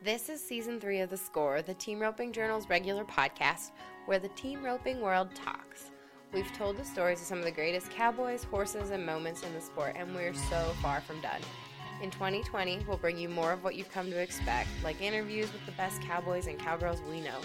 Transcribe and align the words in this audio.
This 0.00 0.28
is 0.28 0.40
season 0.40 0.78
three 0.78 1.00
of 1.00 1.10
The 1.10 1.16
Score, 1.16 1.60
the 1.60 1.74
Team 1.74 1.98
Roping 1.98 2.32
Journal's 2.32 2.68
regular 2.68 3.04
podcast 3.04 3.72
where 4.06 4.20
the 4.20 4.28
team 4.28 4.62
roping 4.62 5.00
world 5.00 5.34
talks. 5.34 5.90
We've 6.32 6.52
told 6.52 6.76
the 6.76 6.84
stories 6.84 7.20
of 7.20 7.26
some 7.26 7.38
of 7.38 7.44
the 7.44 7.50
greatest 7.50 7.90
cowboys, 7.90 8.44
horses, 8.44 8.90
and 8.90 9.04
moments 9.04 9.42
in 9.42 9.52
the 9.54 9.60
sport, 9.60 9.96
and 9.98 10.14
we're 10.14 10.34
so 10.34 10.72
far 10.80 11.00
from 11.00 11.20
done. 11.20 11.40
In 12.00 12.12
2020, 12.12 12.84
we'll 12.86 12.96
bring 12.96 13.18
you 13.18 13.28
more 13.28 13.50
of 13.50 13.64
what 13.64 13.74
you've 13.74 13.90
come 13.90 14.08
to 14.08 14.20
expect, 14.20 14.68
like 14.84 15.02
interviews 15.02 15.52
with 15.52 15.66
the 15.66 15.72
best 15.72 16.00
cowboys 16.00 16.46
and 16.46 16.60
cowgirls 16.60 17.02
we 17.10 17.20
know, 17.20 17.40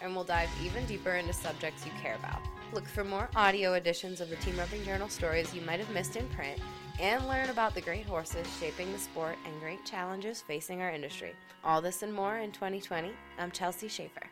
and 0.00 0.14
we'll 0.14 0.24
dive 0.24 0.48
even 0.64 0.86
deeper 0.86 1.16
into 1.16 1.34
subjects 1.34 1.84
you 1.84 1.92
care 2.02 2.14
about. 2.14 2.40
Look 2.72 2.86
for 2.86 3.04
more 3.04 3.28
audio 3.36 3.74
editions 3.74 4.22
of 4.22 4.30
the 4.30 4.36
Team 4.36 4.58
Roping 4.58 4.84
Journal 4.84 5.10
stories 5.10 5.52
you 5.54 5.60
might 5.60 5.80
have 5.80 5.90
missed 5.90 6.16
in 6.16 6.26
print, 6.28 6.58
and 7.00 7.26
learn 7.26 7.48
about 7.48 7.74
the 7.74 7.80
great 7.80 8.04
horses 8.04 8.46
shaping 8.60 8.92
the 8.92 8.98
sport 8.98 9.36
and 9.46 9.58
great 9.60 9.84
challenges 9.86 10.42
facing 10.42 10.82
our 10.82 10.90
industry. 10.90 11.32
All 11.64 11.80
this 11.80 12.02
and 12.02 12.12
more 12.12 12.36
in 12.38 12.52
2020. 12.52 13.10
I'm 13.38 13.50
Chelsea 13.50 13.88
Shaffer. 13.88 14.28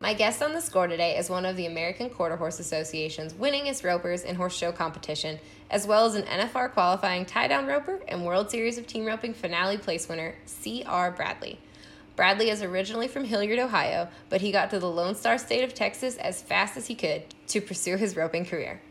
My 0.00 0.12
guest 0.12 0.42
on 0.42 0.52
the 0.52 0.60
score 0.60 0.86
today 0.86 1.16
is 1.16 1.30
one 1.30 1.46
of 1.46 1.56
the 1.56 1.66
American 1.66 2.10
Quarter 2.10 2.36
Horse 2.36 2.58
Association's 2.58 3.32
winningest 3.32 3.84
ropers 3.84 4.24
in 4.24 4.34
horse 4.34 4.54
show 4.54 4.70
competition, 4.70 5.38
as 5.70 5.86
well 5.86 6.04
as 6.04 6.14
an 6.14 6.24
NFR 6.24 6.72
qualifying 6.72 7.24
tie 7.24 7.48
down 7.48 7.66
roper 7.66 8.00
and 8.08 8.26
World 8.26 8.50
Series 8.50 8.76
of 8.76 8.86
Team 8.86 9.06
Roping 9.06 9.32
finale 9.32 9.78
place 9.78 10.08
winner, 10.08 10.34
C.R. 10.44 11.10
Bradley. 11.12 11.58
Bradley 12.16 12.50
is 12.50 12.62
originally 12.62 13.08
from 13.08 13.24
Hilliard, 13.24 13.60
Ohio, 13.60 14.08
but 14.28 14.42
he 14.42 14.52
got 14.52 14.68
to 14.70 14.78
the 14.78 14.90
Lone 14.90 15.14
Star 15.14 15.38
State 15.38 15.64
of 15.64 15.72
Texas 15.72 16.16
as 16.18 16.42
fast 16.42 16.76
as 16.76 16.88
he 16.88 16.94
could 16.94 17.22
to 17.46 17.62
pursue 17.62 17.96
his 17.96 18.16
roping 18.16 18.44
career. 18.44 18.82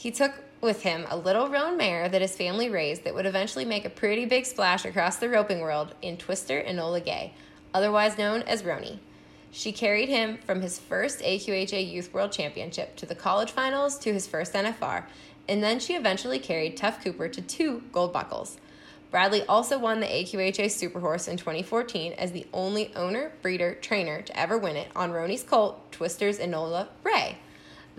He 0.00 0.10
took 0.10 0.32
with 0.62 0.82
him 0.82 1.04
a 1.10 1.16
little 1.18 1.50
roan 1.50 1.76
mare 1.76 2.08
that 2.08 2.22
his 2.22 2.34
family 2.34 2.70
raised 2.70 3.04
that 3.04 3.14
would 3.14 3.26
eventually 3.26 3.66
make 3.66 3.84
a 3.84 3.90
pretty 3.90 4.24
big 4.24 4.46
splash 4.46 4.86
across 4.86 5.16
the 5.16 5.28
roping 5.28 5.60
world 5.60 5.94
in 6.00 6.16
Twister 6.16 6.62
Enola 6.62 7.04
Gay, 7.04 7.34
otherwise 7.74 8.16
known 8.16 8.40
as 8.44 8.62
Roanie. 8.62 8.98
She 9.50 9.72
carried 9.72 10.08
him 10.08 10.38
from 10.38 10.62
his 10.62 10.78
first 10.78 11.20
AQHA 11.20 11.92
Youth 11.92 12.14
World 12.14 12.32
Championship 12.32 12.96
to 12.96 13.04
the 13.04 13.14
college 13.14 13.50
finals 13.50 13.98
to 13.98 14.10
his 14.14 14.26
first 14.26 14.54
NFR, 14.54 15.04
and 15.46 15.62
then 15.62 15.78
she 15.78 15.96
eventually 15.96 16.38
carried 16.38 16.78
Tuf 16.78 17.04
Cooper 17.04 17.28
to 17.28 17.42
two 17.42 17.82
gold 17.92 18.14
buckles. 18.14 18.56
Bradley 19.10 19.44
also 19.44 19.78
won 19.78 20.00
the 20.00 20.06
AQHA 20.06 20.68
Superhorse 20.68 21.28
in 21.28 21.36
2014 21.36 22.14
as 22.14 22.32
the 22.32 22.46
only 22.54 22.90
owner, 22.96 23.32
breeder, 23.42 23.74
trainer 23.74 24.22
to 24.22 24.40
ever 24.40 24.56
win 24.56 24.76
it 24.76 24.88
on 24.96 25.12
Roanie's 25.12 25.42
colt, 25.42 25.92
Twisters 25.92 26.38
Enola 26.38 26.88
Rey. 27.04 27.36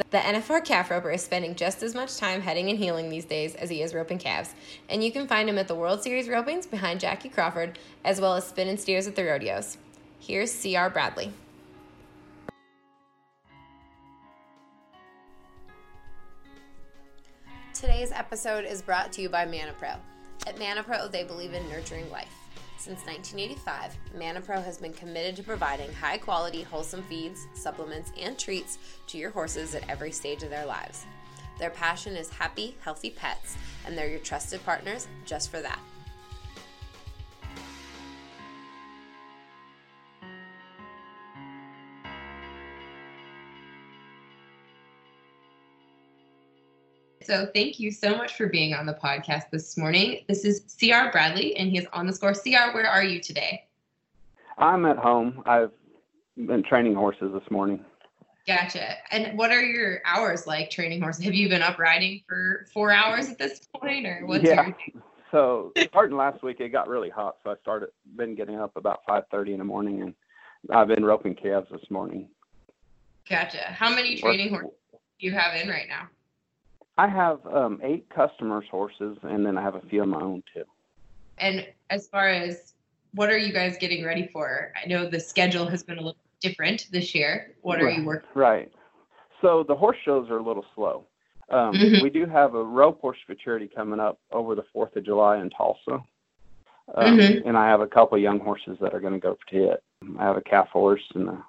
The 0.10 0.18
NFR 0.18 0.66
calf 0.66 0.92
roper 0.92 1.12
is 1.12 1.24
spending 1.24 1.56
just 1.56 1.84
as 1.84 1.96
much 1.96 2.18
time 2.18 2.42
heading 2.42 2.70
and 2.70 2.78
heeling 2.78 3.10
these 3.10 3.26
days 3.26 3.56
as 3.56 3.70
he 3.70 3.82
is 3.82 3.94
roping 3.94 4.18
calves, 4.18 4.54
and 4.90 5.04
you 5.04 5.12
can 5.12 5.28
find 5.28 5.48
him 5.48 5.58
at 5.58 5.68
the 5.68 5.76
World 5.76 6.04
Series 6.04 6.28
ropings 6.28 6.70
behind 6.70 7.00
Jackie 7.00 7.30
Crawford, 7.30 7.80
as 8.04 8.20
well 8.20 8.34
as 8.36 8.46
spin 8.46 8.68
and 8.68 8.80
steers 8.80 9.08
at 9.08 9.16
the 9.16 9.24
rodeos. 9.24 9.78
Here's 10.20 10.52
C.R. 10.52 10.90
Bradley. 10.90 11.32
Today's 17.74 18.12
episode 18.12 18.66
is 18.66 18.82
brought 18.82 19.12
to 19.14 19.22
you 19.22 19.30
by 19.30 19.46
Manna 19.46 19.74
Pro. 19.74 19.94
At 20.46 20.60
Manna 20.60 20.84
Pro, 20.84 21.08
they 21.08 21.24
believe 21.24 21.54
in 21.54 21.68
nurturing 21.70 22.12
life. 22.12 22.41
Since 22.82 23.06
1985, 23.06 23.96
Manna 24.16 24.42
Pro 24.42 24.60
has 24.60 24.80
been 24.80 24.92
committed 24.92 25.36
to 25.36 25.44
providing 25.44 25.94
high 25.94 26.18
quality, 26.18 26.64
wholesome 26.64 27.04
feeds, 27.04 27.46
supplements, 27.54 28.12
and 28.20 28.40
treats 28.40 28.80
to 29.06 29.20
your 29.20 29.30
horses 29.30 29.76
at 29.76 29.88
every 29.88 30.12
stage 30.12 30.42
of 30.42 30.50
their 30.50 30.66
lives. 30.66 31.06
Their 31.60 31.70
passion 31.70 32.16
is 32.16 32.28
happy, 32.30 32.76
healthy 32.82 33.12
pets, 33.12 33.56
and 33.86 33.96
they're 33.96 34.10
your 34.10 34.18
trusted 34.18 34.66
partners 34.66 35.08
just 35.26 35.52
for 35.52 35.62
that. 35.62 35.78
So 47.32 47.46
thank 47.56 47.80
you 47.80 47.92
so 47.92 48.18
much 48.18 48.36
for 48.36 48.48
being 48.48 48.74
on 48.74 48.86
the 48.86 48.94
podcast 48.94 49.52
this 49.52 49.78
morning. 49.78 50.26
This 50.28 50.44
is 50.44 50.76
CR 50.78 51.10
Bradley, 51.14 51.56
and 51.56 51.72
he 51.72 51.78
is 51.78 51.88
on 51.94 52.06
the 52.06 52.12
score. 52.12 52.34
CR, 52.34 52.74
where 52.74 52.86
are 52.86 53.06
you 53.06 53.22
today? 53.22 53.68
I'm 54.58 54.86
at 54.86 54.98
home. 54.98 55.42
I've 55.46 55.72
been 56.36 56.62
training 56.62 56.94
horses 56.94 57.32
this 57.34 57.50
morning. 57.50 57.86
Gotcha. 58.46 58.96
And 59.12 59.38
what 59.38 59.50
are 59.50 59.62
your 59.62 60.02
hours 60.04 60.46
like 60.46 60.72
training 60.72 61.00
horses? 61.00 61.24
Have 61.24 61.34
you 61.34 61.48
been 61.48 61.62
up 61.62 61.80
riding 61.80 62.22
for 62.28 62.66
four 62.74 62.92
hours 62.92 63.30
at 63.30 63.38
this 63.38 63.62
point, 63.74 64.06
or 64.06 64.24
what's 64.26 64.44
yeah. 64.44 64.66
your? 64.66 64.76
So 65.32 65.72
starting 65.88 66.18
last 66.18 66.44
week, 66.44 66.60
it 66.60 66.74
got 66.74 66.90
really 66.90 67.10
hot, 67.10 67.38
so 67.46 67.52
I 67.52 67.56
started 67.62 67.92
been 68.18 68.36
getting 68.36 68.60
up 68.60 68.76
about 68.76 69.06
5:30 69.08 69.54
in 69.54 69.60
the 69.60 69.64
morning, 69.64 70.02
and 70.02 70.14
I've 70.70 70.90
been 70.90 71.06
roping 71.06 71.36
calves 71.36 71.70
this 71.72 71.90
morning. 71.90 72.28
Gotcha. 73.30 73.60
How 73.60 73.90
many 73.90 74.18
training 74.18 74.50
horses 74.50 74.72
do 74.92 75.26
you 75.26 75.32
have 75.32 75.56
in 75.56 75.70
right 75.70 75.88
now? 75.88 76.10
I 76.98 77.08
have 77.08 77.46
um, 77.48 77.80
eight 77.84 78.10
customers' 78.10 78.66
horses, 78.70 79.18
and 79.24 79.46
then 79.46 79.58
I 79.58 79.62
have 79.62 79.76
a 79.76 79.82
few 79.82 80.02
of 80.04 80.10
my 80.10 80.22
own 80.22 80.44
too. 80.54 80.64
And 81.38 81.68
as 81.90 82.08
far 82.08 82.28
as 82.28 82.74
what 83.14 83.30
are 83.30 83.38
you 83.38 83.54
guys 83.54 83.78
getting 83.78 84.06
ready 84.06 84.28
for? 84.28 84.72
I 84.82 84.88
know 84.88 85.10
the 85.10 85.20
schedule 85.20 85.66
has 85.68 85.84
been 85.84 85.98
a 85.98 86.02
little 86.02 86.18
different 86.42 86.88
this 86.92 87.14
year. 87.14 87.56
What 87.62 87.82
are 87.82 87.86
right, 87.86 87.98
you 87.98 88.06
working? 88.06 88.30
Right. 88.34 88.72
So 89.42 89.64
the 89.68 89.76
horse 89.76 89.98
shows 90.06 90.30
are 90.30 90.38
a 90.38 90.44
little 90.44 90.66
slow. 90.76 91.06
Um, 91.50 91.74
Mhm. 91.74 92.02
We 92.02 92.10
do 92.10 92.26
have 92.26 92.56
a 92.56 92.64
rope 92.64 93.02
horse 93.02 93.18
futurity 93.26 93.68
coming 93.68 94.00
up 94.00 94.20
over 94.32 94.56
the 94.56 94.64
Fourth 94.72 94.96
of 94.96 95.04
July 95.04 95.40
in 95.40 95.50
Tulsa, 95.50 96.04
um, 96.96 97.18
Mhm. 97.18 97.42
and 97.46 97.58
I 97.58 97.68
have 97.68 97.82
a 97.82 97.88
couple 97.88 98.18
young 98.18 98.40
horses 98.40 98.78
that 98.80 98.94
are 98.94 99.02
going 99.02 99.14
to 99.14 99.20
go 99.20 99.38
to 99.48 99.72
it. 99.72 99.84
I 100.18 100.24
have 100.24 100.38
a 100.38 100.42
calf 100.42 100.70
horse 100.70 101.04
and 101.14 101.30
a 101.30 101.46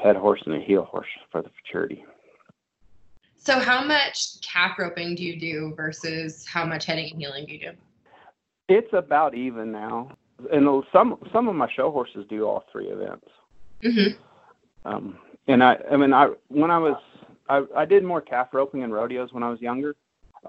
head 0.00 0.16
horse 0.16 0.42
and 0.46 0.54
a 0.54 0.60
heel 0.60 0.84
horse 0.84 1.08
for 1.30 1.42
the 1.42 1.50
futurity. 1.50 2.04
So 3.46 3.60
how 3.60 3.84
much 3.84 4.40
calf 4.40 4.76
roping 4.76 5.14
do 5.14 5.22
you 5.22 5.38
do 5.38 5.72
versus 5.76 6.44
how 6.44 6.64
much 6.64 6.84
heading 6.84 7.12
and 7.12 7.20
heeling 7.20 7.46
do 7.46 7.52
you 7.52 7.60
do? 7.60 7.70
It's 8.68 8.92
about 8.92 9.36
even 9.36 9.70
now, 9.70 10.10
and 10.52 10.82
some 10.92 11.16
some 11.32 11.46
of 11.46 11.54
my 11.54 11.70
show 11.72 11.92
horses 11.92 12.26
do 12.28 12.44
all 12.44 12.64
three 12.72 12.88
events. 12.88 13.28
Mm-hmm. 13.84 14.88
Um, 14.88 15.18
and 15.46 15.62
I, 15.62 15.76
I 15.92 15.96
mean, 15.96 16.12
I 16.12 16.30
when 16.48 16.72
I 16.72 16.78
was, 16.78 17.00
I, 17.48 17.62
I 17.76 17.84
did 17.84 18.02
more 18.02 18.20
calf 18.20 18.48
roping 18.52 18.82
and 18.82 18.92
rodeos 18.92 19.32
when 19.32 19.44
I 19.44 19.50
was 19.50 19.60
younger. 19.60 19.94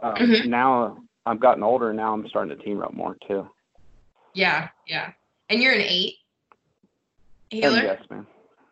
Um, 0.02 0.16
Mhm. 0.16 0.46
Now 0.48 0.98
I've 1.28 1.40
gotten 1.40 1.62
older, 1.62 1.90
and 1.90 1.98
now 1.98 2.16
I'm 2.16 2.28
starting 2.30 2.58
to 2.58 2.64
team 2.64 2.80
rope 2.80 2.96
more 2.96 3.16
too. 3.28 3.48
Yeah, 4.34 4.70
yeah. 4.88 5.12
And 5.50 5.62
you're 5.62 5.74
an 5.74 5.82
eight 5.82 6.16
And 7.52 7.62
heeler? 7.62 7.84
yes, 7.84 8.02
man. 8.10 8.26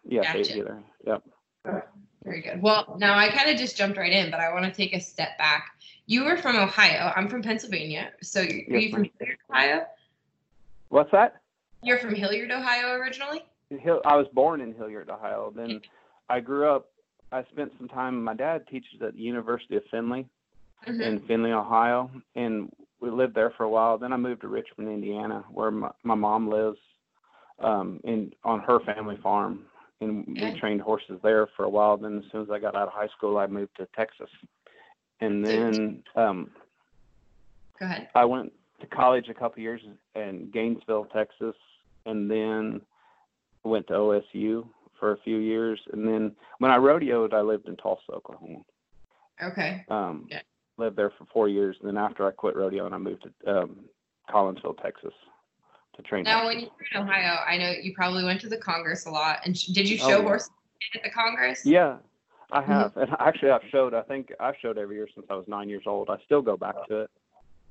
Yes, 0.03 0.36
eight 0.36 0.47
heeler. 0.47 0.81
Yep. 1.06 1.24
Very 2.25 2.41
good. 2.41 2.59
Well, 2.62 2.96
now 3.00 3.16
I 3.18 3.30
kind 3.30 3.52
of 3.52 3.58
just 3.58 3.78
jumped 3.78 3.97
right 3.97 4.12
in, 4.12 4.31
but 4.31 4.40
I 4.40 4.52
want 4.52 4.66
to 4.66 4.72
take 4.72 4.94
a 4.94 5.00
step 5.00 5.38
back. 5.38 5.68
You 6.08 6.24
were 6.24 6.38
from 6.38 6.56
Ohio. 6.58 7.13
I'm 7.16 7.28
from 7.28 7.44
Pennsylvania. 7.44 8.12
So 8.22 8.41
you're, 8.41 8.62
are 8.62 8.80
Yes, 8.80 8.84
you 8.84 8.91
from. 8.91 9.09
Hilliard, 9.19 9.38
Ohio? 9.52 9.86
What's 10.90 11.12
that? 11.12 11.36
You're 11.84 12.00
from 12.00 12.16
Hilliard, 12.16 12.50
Ohio 12.52 12.94
originally? 12.94 13.44
Hill, 13.69 14.02
I 14.06 14.16
was 14.16 14.25
born 14.34 14.59
in 14.62 14.74
Hilliard, 14.74 15.09
Ohio. 15.09 15.53
Then 15.56 15.81
I 16.28 16.40
grew 16.40 16.68
up. 16.68 16.88
I 17.31 17.44
spent 17.52 17.72
some 17.78 17.88
time. 17.88 18.24
My 18.24 18.34
dad 18.34 18.68
teaches 18.68 19.02
at 19.03 19.13
the 19.13 19.22
University 19.22 19.75
of 19.75 19.84
Findlay 19.92 20.25
Mhm. 20.88 21.02
in 21.02 21.19
Findlay, 21.28 21.52
Ohio, 21.52 22.09
and 22.36 22.72
we 23.00 23.09
lived 23.09 23.36
there 23.36 23.52
for 23.52 23.63
a 23.63 23.69
while. 23.69 23.97
Then 23.97 24.13
I 24.13 24.18
moved 24.18 24.42
to 24.42 24.47
Richmond, 24.47 24.90
Indiana, 24.90 25.44
where 25.52 25.72
my, 25.72 25.92
my 26.03 26.16
mom 26.16 26.50
lives, 26.50 26.80
um, 27.59 28.00
in 28.03 28.34
on 28.44 28.59
her 28.62 28.80
family 28.81 29.18
farm, 29.18 29.66
and 30.01 30.25
Okay. 30.38 30.51
we 30.53 30.59
trained 30.59 30.81
horses 30.81 31.19
there 31.23 31.47
for 31.56 31.63
a 31.66 31.69
while. 31.69 31.97
Then 31.97 32.17
as 32.23 32.31
soon 32.31 32.41
as 32.41 32.50
I 32.51 32.59
got 32.59 32.75
out 32.75 32.88
of 32.88 32.94
high 32.94 33.07
school, 33.17 33.38
I 33.38 33.47
moved 33.47 33.75
to 33.78 33.88
Texas, 33.95 34.29
and 35.22 35.44
then 35.44 36.03
um, 36.16 36.51
Go 37.79 37.85
ahead. 37.85 38.09
I 38.15 38.25
went 38.25 38.51
to 38.81 38.88
college 38.88 39.30
a 39.30 39.33
couple 39.33 39.62
years 39.62 39.81
in 40.15 40.50
Gainesville, 40.53 41.06
Texas, 41.06 41.56
and 42.06 42.30
then 42.30 42.81
went 43.63 43.88
to 43.88 43.94
OSU 43.94 44.68
for 45.00 45.12
a 45.13 45.18
few 45.18 45.38
years. 45.38 45.80
And 45.92 46.07
then 46.07 46.36
when 46.59 46.71
I 46.71 46.77
rodeoed, 46.77 47.33
I 47.33 47.42
lived 47.42 47.68
in 47.68 47.75
Tulsa, 47.77 48.12
Oklahoma. 48.13 48.59
Okay. 49.42 49.83
Um, 49.89 50.27
Yeah. 50.30 50.42
Lived 50.77 50.97
there 50.97 51.12
for 51.18 51.25
four 51.33 51.47
years. 51.50 51.77
And 51.80 51.88
then 51.89 51.97
after 51.97 52.27
I 52.27 52.31
quit 52.31 52.56
rodeo, 52.56 52.86
and 52.86 52.94
I 52.94 52.97
moved 52.97 53.25
to 53.44 53.62
um, 53.63 53.86
Collinsville, 54.30 54.81
Texas, 54.81 55.13
to 55.95 56.01
train. 56.01 56.24
Now, 56.24 56.42
horses. 56.42 56.56
when 56.56 56.59
you 56.63 56.69
were 56.77 57.01
in 57.01 57.07
Ohio, 57.07 57.38
I 57.47 57.57
know 57.57 57.71
you 57.71 57.94
probably 57.94 58.24
went 58.24 58.42
to 58.42 58.50
the 58.50 58.57
Congress 58.57 59.06
a 59.06 59.12
lot. 59.12 59.39
And 59.45 59.57
sh- 59.57 59.68
did 59.68 59.89
you 59.89 59.97
Oh, 60.01 60.09
show 60.09 60.18
yeah. 60.19 60.24
horses 60.24 60.50
at 60.95 61.03
the 61.03 61.09
Congress? 61.09 61.65
Yeah, 61.65 61.97
I 62.51 62.62
Mm-hmm. 62.62 62.71
have. 62.71 62.97
And 62.97 63.12
actually, 63.19 63.51
I've 63.51 63.63
showed. 63.71 63.94
I 63.94 64.01
think 64.03 64.31
I've 64.39 64.56
showed 64.62 64.77
every 64.77 64.95
year 64.97 65.07
since 65.13 65.25
I 65.30 65.33
was 65.36 65.47
nine 65.47 65.69
years 65.69 65.83
old. 65.86 66.09
I 66.09 66.18
still 66.25 66.42
go 66.42 66.57
back 66.57 66.75
to 66.88 67.01
it. 67.01 67.12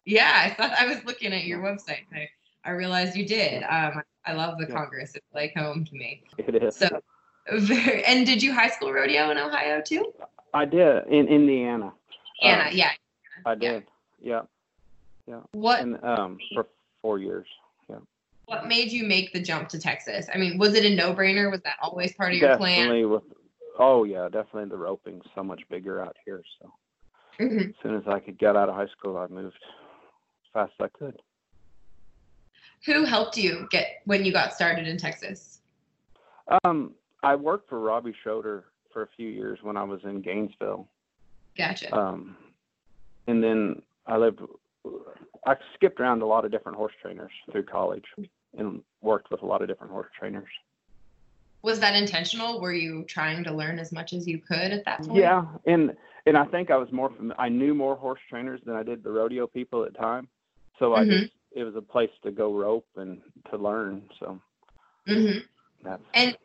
Yeah, 0.04 0.32
I 0.44 0.50
thought 0.54 0.72
I 0.78 0.86
was 0.86 1.02
looking 1.04 1.32
at 1.32 1.44
your 1.44 1.60
website. 1.60 2.04
I, 2.12 2.28
I 2.64 2.70
realized 2.72 3.16
you 3.16 3.26
did. 3.26 3.62
Um, 3.64 4.02
I 4.26 4.32
love 4.32 4.58
the 4.58 4.66
Yeah. 4.68 4.74
Congress. 4.74 5.14
It's 5.14 5.34
like 5.34 5.54
home 5.54 5.84
to 5.84 5.94
me. 5.94 6.22
It 6.38 6.62
is. 6.62 6.76
So, 6.76 6.88
very, 7.52 8.04
and 8.04 8.26
did 8.26 8.42
you 8.42 8.52
high 8.52 8.68
school 8.68 8.92
rodeo 8.92 9.30
in 9.30 9.38
Ohio 9.38 9.80
too? 9.80 10.12
I 10.52 10.64
did 10.66 11.06
in 11.08 11.26
Indiana. 11.28 11.92
Anna, 12.42 12.64
Uh, 12.64 12.70
yeah. 12.72 12.90
I 13.46 13.54
did. 13.54 13.84
Yeah. 14.22 14.40
did. 14.40 14.48
Yeah. 15.26 15.40
What? 15.52 15.80
and 15.80 16.02
um 16.04 16.38
for 16.54 16.66
four 17.00 17.18
years 17.18 17.46
Yeah. 17.48 17.63
What 18.46 18.68
made 18.68 18.92
you 18.92 19.04
make 19.04 19.32
the 19.32 19.40
jump 19.40 19.68
to 19.70 19.78
Texas? 19.78 20.28
I 20.32 20.38
mean, 20.38 20.58
was 20.58 20.74
it 20.74 20.84
a 20.84 20.94
no-brainer? 20.94 21.50
Was 21.50 21.62
that 21.62 21.76
always 21.80 22.12
part 22.14 22.32
of 22.32 22.38
your 22.38 22.48
definitely 22.48 23.02
plan? 23.02 23.10
with 23.10 23.22
oh 23.78 24.04
yeah, 24.04 24.28
definitely 24.30 24.68
the 24.68 24.76
roping 24.76 25.20
so 25.34 25.42
much 25.42 25.62
bigger 25.70 26.00
out 26.00 26.16
here. 26.24 26.42
So 26.60 26.72
Mhm. 27.40 27.70
as 27.70 27.74
soon 27.82 27.96
as 27.96 28.06
I 28.06 28.20
could 28.20 28.38
get 28.38 28.56
out 28.56 28.68
of 28.68 28.74
high 28.74 28.86
school, 28.88 29.16
I 29.16 29.26
moved 29.28 29.56
as 29.56 30.50
fast 30.52 30.72
as 30.78 30.84
I 30.84 30.88
could. 30.88 31.20
Who 32.86 33.04
helped 33.04 33.36
you 33.36 33.66
get 33.70 34.02
when 34.04 34.24
you 34.24 34.32
got 34.32 34.52
started 34.54 34.86
in 34.86 34.98
Texas? 34.98 35.62
Um, 36.64 36.94
I 37.22 37.34
worked 37.34 37.68
for 37.68 37.80
Robbie 37.80 38.12
Schroeder 38.22 38.66
for 38.92 39.02
a 39.02 39.08
few 39.16 39.28
years 39.28 39.62
when 39.62 39.76
I 39.76 39.84
was 39.84 40.04
in 40.04 40.20
Gainesville. 40.20 40.88
Gotcha. 41.56 41.96
Um, 41.96 42.36
and 43.26 43.42
then 43.42 43.82
I 44.06 44.18
lived, 44.18 44.40
I 45.46 45.56
skipped 45.74 46.00
around 46.00 46.22
a 46.22 46.26
lot 46.26 46.44
of 46.44 46.50
different 46.50 46.76
horse 46.78 46.94
trainers 47.02 47.32
through 47.52 47.64
college 47.64 48.04
and 48.56 48.82
worked 49.02 49.30
with 49.30 49.42
a 49.42 49.46
lot 49.46 49.62
of 49.62 49.68
different 49.68 49.92
horse 49.92 50.10
trainers. 50.18 50.48
was 51.64 51.80
that 51.80 51.96
intentional? 51.96 52.60
Were 52.60 52.74
you 52.74 53.04
trying 53.04 53.42
to 53.44 53.52
learn 53.52 53.78
as 53.78 53.90
much 53.90 54.12
as 54.12 54.28
you 54.28 54.38
could 54.38 54.70
at 54.70 54.84
that 54.84 54.98
point? 54.98 55.22
Yeah, 55.22 55.46
and 55.66 55.96
and 56.26 56.36
I 56.36 56.44
think 56.44 56.70
I 56.70 56.76
was 56.76 56.92
more 56.92 57.10
fam- 57.10 57.32
I 57.38 57.48
knew 57.48 57.74
more 57.74 57.96
horse 57.96 58.20
trainers 58.28 58.60
than 58.66 58.76
I 58.76 58.82
did 58.82 59.02
the 59.02 59.10
rodeo 59.10 59.46
people 59.46 59.82
at 59.84 59.92
the 59.94 59.98
time, 59.98 60.28
so 60.78 60.94
I 60.94 61.04
Mhm. 61.04 61.20
just 61.22 61.32
it 61.52 61.64
was 61.64 61.74
a 61.74 61.82
place 61.82 62.10
to 62.22 62.30
go 62.30 62.54
rope 62.54 62.86
and 62.96 63.22
to 63.50 63.56
learn. 63.56 64.08
So 64.20 64.40
hmm 65.06 65.38
that's 65.82 66.02
And 66.12 66.36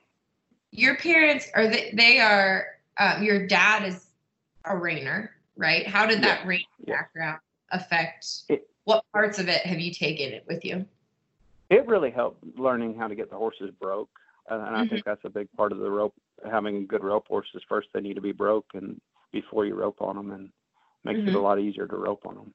your 0.72 0.96
parents 0.98 1.50
are 1.54 1.68
they? 1.68 1.92
They 1.94 2.20
are. 2.20 2.68
Um, 2.98 3.24
your 3.24 3.48
dad 3.48 3.86
is 3.86 4.08
a 4.66 4.72
reiner, 4.72 5.30
right? 5.56 5.88
How 5.88 6.06
did 6.06 6.22
that 6.24 6.46
rein 6.46 6.66
yeah. 6.86 6.96
background 6.96 7.40
affect? 7.72 8.44
It- 8.50 8.70
what 8.86 9.04
parts 9.12 9.38
of 9.40 9.48
it 9.48 9.62
have 9.66 9.80
you 9.80 9.92
taken 9.94 10.34
it 10.34 10.46
with 10.48 10.66
you? 10.66 10.86
it 11.70 11.86
really 11.86 12.10
helped 12.10 12.44
learning 12.58 12.96
how 12.96 13.08
to 13.08 13.14
get 13.14 13.30
the 13.30 13.36
horses 13.36 13.70
broke, 13.80 14.10
and, 14.50 14.60
and 14.60 14.76
I 14.76 14.84
Mhm. 14.86 14.90
think 14.90 15.06
that's 15.06 15.24
a 15.24 15.30
big 15.30 15.48
part 15.56 15.72
of 15.72 15.78
the 15.78 15.92
rope. 15.92 16.16
Having 16.50 16.88
good 16.88 17.04
rope 17.04 17.28
horses 17.28 17.62
first, 17.70 17.90
they 17.94 18.02
need 18.02 18.16
to 18.16 18.22
be 18.22 18.32
broke, 18.32 18.66
and 18.74 19.00
before 19.32 19.68
you 19.68 19.76
rope 19.76 20.02
on 20.02 20.16
them, 20.16 20.32
and 20.32 20.52
makes 21.04 21.20
it 21.20 21.26
Mhm. 21.28 21.36
a 21.36 21.40
lot 21.40 21.60
easier 21.60 21.86
to 21.88 21.96
rope 21.96 22.26
on 22.26 22.34
them. 22.34 22.54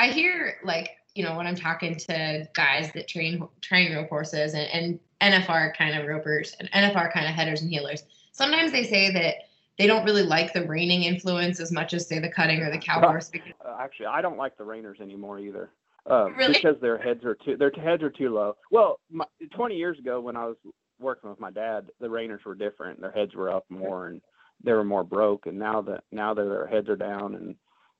I 0.00 0.08
hear 0.08 0.58
like 0.64 0.96
you 1.14 1.22
know 1.22 1.36
when 1.36 1.46
I'm 1.46 1.54
talking 1.54 1.94
to 1.94 2.48
guys 2.54 2.90
that 2.92 3.06
train 3.06 3.46
train 3.60 3.94
rope 3.94 4.08
horses 4.08 4.54
and, 4.54 4.68
and 4.72 4.98
NFR 5.20 5.72
kind 5.76 5.94
of 5.96 6.04
ropers 6.08 6.56
and 6.58 6.68
NFR 6.72 7.12
kind 7.12 7.26
of 7.26 7.34
headers 7.34 7.62
and 7.62 7.70
heelers. 7.70 8.02
Sometimes 8.32 8.72
they 8.72 8.82
say 8.84 9.10
that 9.12 9.49
they 9.80 9.86
don't 9.86 10.04
really 10.04 10.22
like 10.22 10.52
the 10.52 10.66
reining 10.66 11.04
influence 11.04 11.58
as 11.58 11.72
much 11.72 11.94
as 11.94 12.06
say 12.06 12.18
the 12.18 12.28
cutting 12.28 12.60
or 12.60 12.70
the 12.70 12.76
cow 12.76 13.00
horse 13.00 13.30
because 13.30 13.54
Uh, 13.64 13.76
actually, 13.80 14.06
I 14.06 14.20
don't 14.20 14.36
like 14.36 14.58
the 14.58 14.64
reiners 14.64 15.00
anymore 15.00 15.38
either. 15.38 15.70
Uh, 16.08 16.30
Really? 16.36 16.52
Because 16.54 16.78
their 16.82 16.98
heads 16.98 17.24
are 17.24 17.34
too 17.34 17.56
their 17.56 17.70
heads 17.70 18.02
are 18.02 18.10
too 18.10 18.28
low. 18.34 18.56
Well, 18.70 19.00
my, 19.10 19.24
20 19.54 19.74
years 19.76 19.98
ago 19.98 20.20
when 20.20 20.36
I 20.36 20.44
was 20.44 20.56
working 20.98 21.30
with 21.30 21.40
my 21.40 21.50
dad, 21.50 21.90
the 21.98 22.08
reiners 22.08 22.44
were 22.44 22.54
different. 22.54 23.00
Their 23.00 23.10
heads 23.10 23.34
were 23.34 23.50
up 23.50 23.64
more 23.70 24.08
and 24.08 24.20
they 24.62 24.72
were 24.72 24.84
more 24.84 25.02
broke. 25.04 25.46
And 25.46 25.58
now 25.58 25.80
that 25.82 26.04
now 26.12 26.34
that 26.34 26.44
their 26.44 26.66
heads 26.66 26.90
are 26.90 26.96
down 26.96 27.34
and 27.34 27.54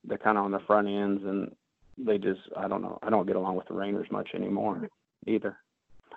they're 0.05 0.19
kind 0.19 0.37
of 0.37 0.44
on 0.44 0.50
the 0.50 0.61
front 0.67 0.87
ends 0.87 1.25
and 1.25 1.50
they 1.97 2.19
just 2.19 2.41
I 2.59 2.69
don't 2.69 2.82
know 2.82 2.99
I 3.03 3.09
don't 3.09 3.27
get 3.27 3.37
along 3.37 3.56
with 3.56 3.69
the 3.69 3.75
reiners 3.75 4.11
much 4.11 4.29
anymore 4.35 4.87
either. 5.27 5.56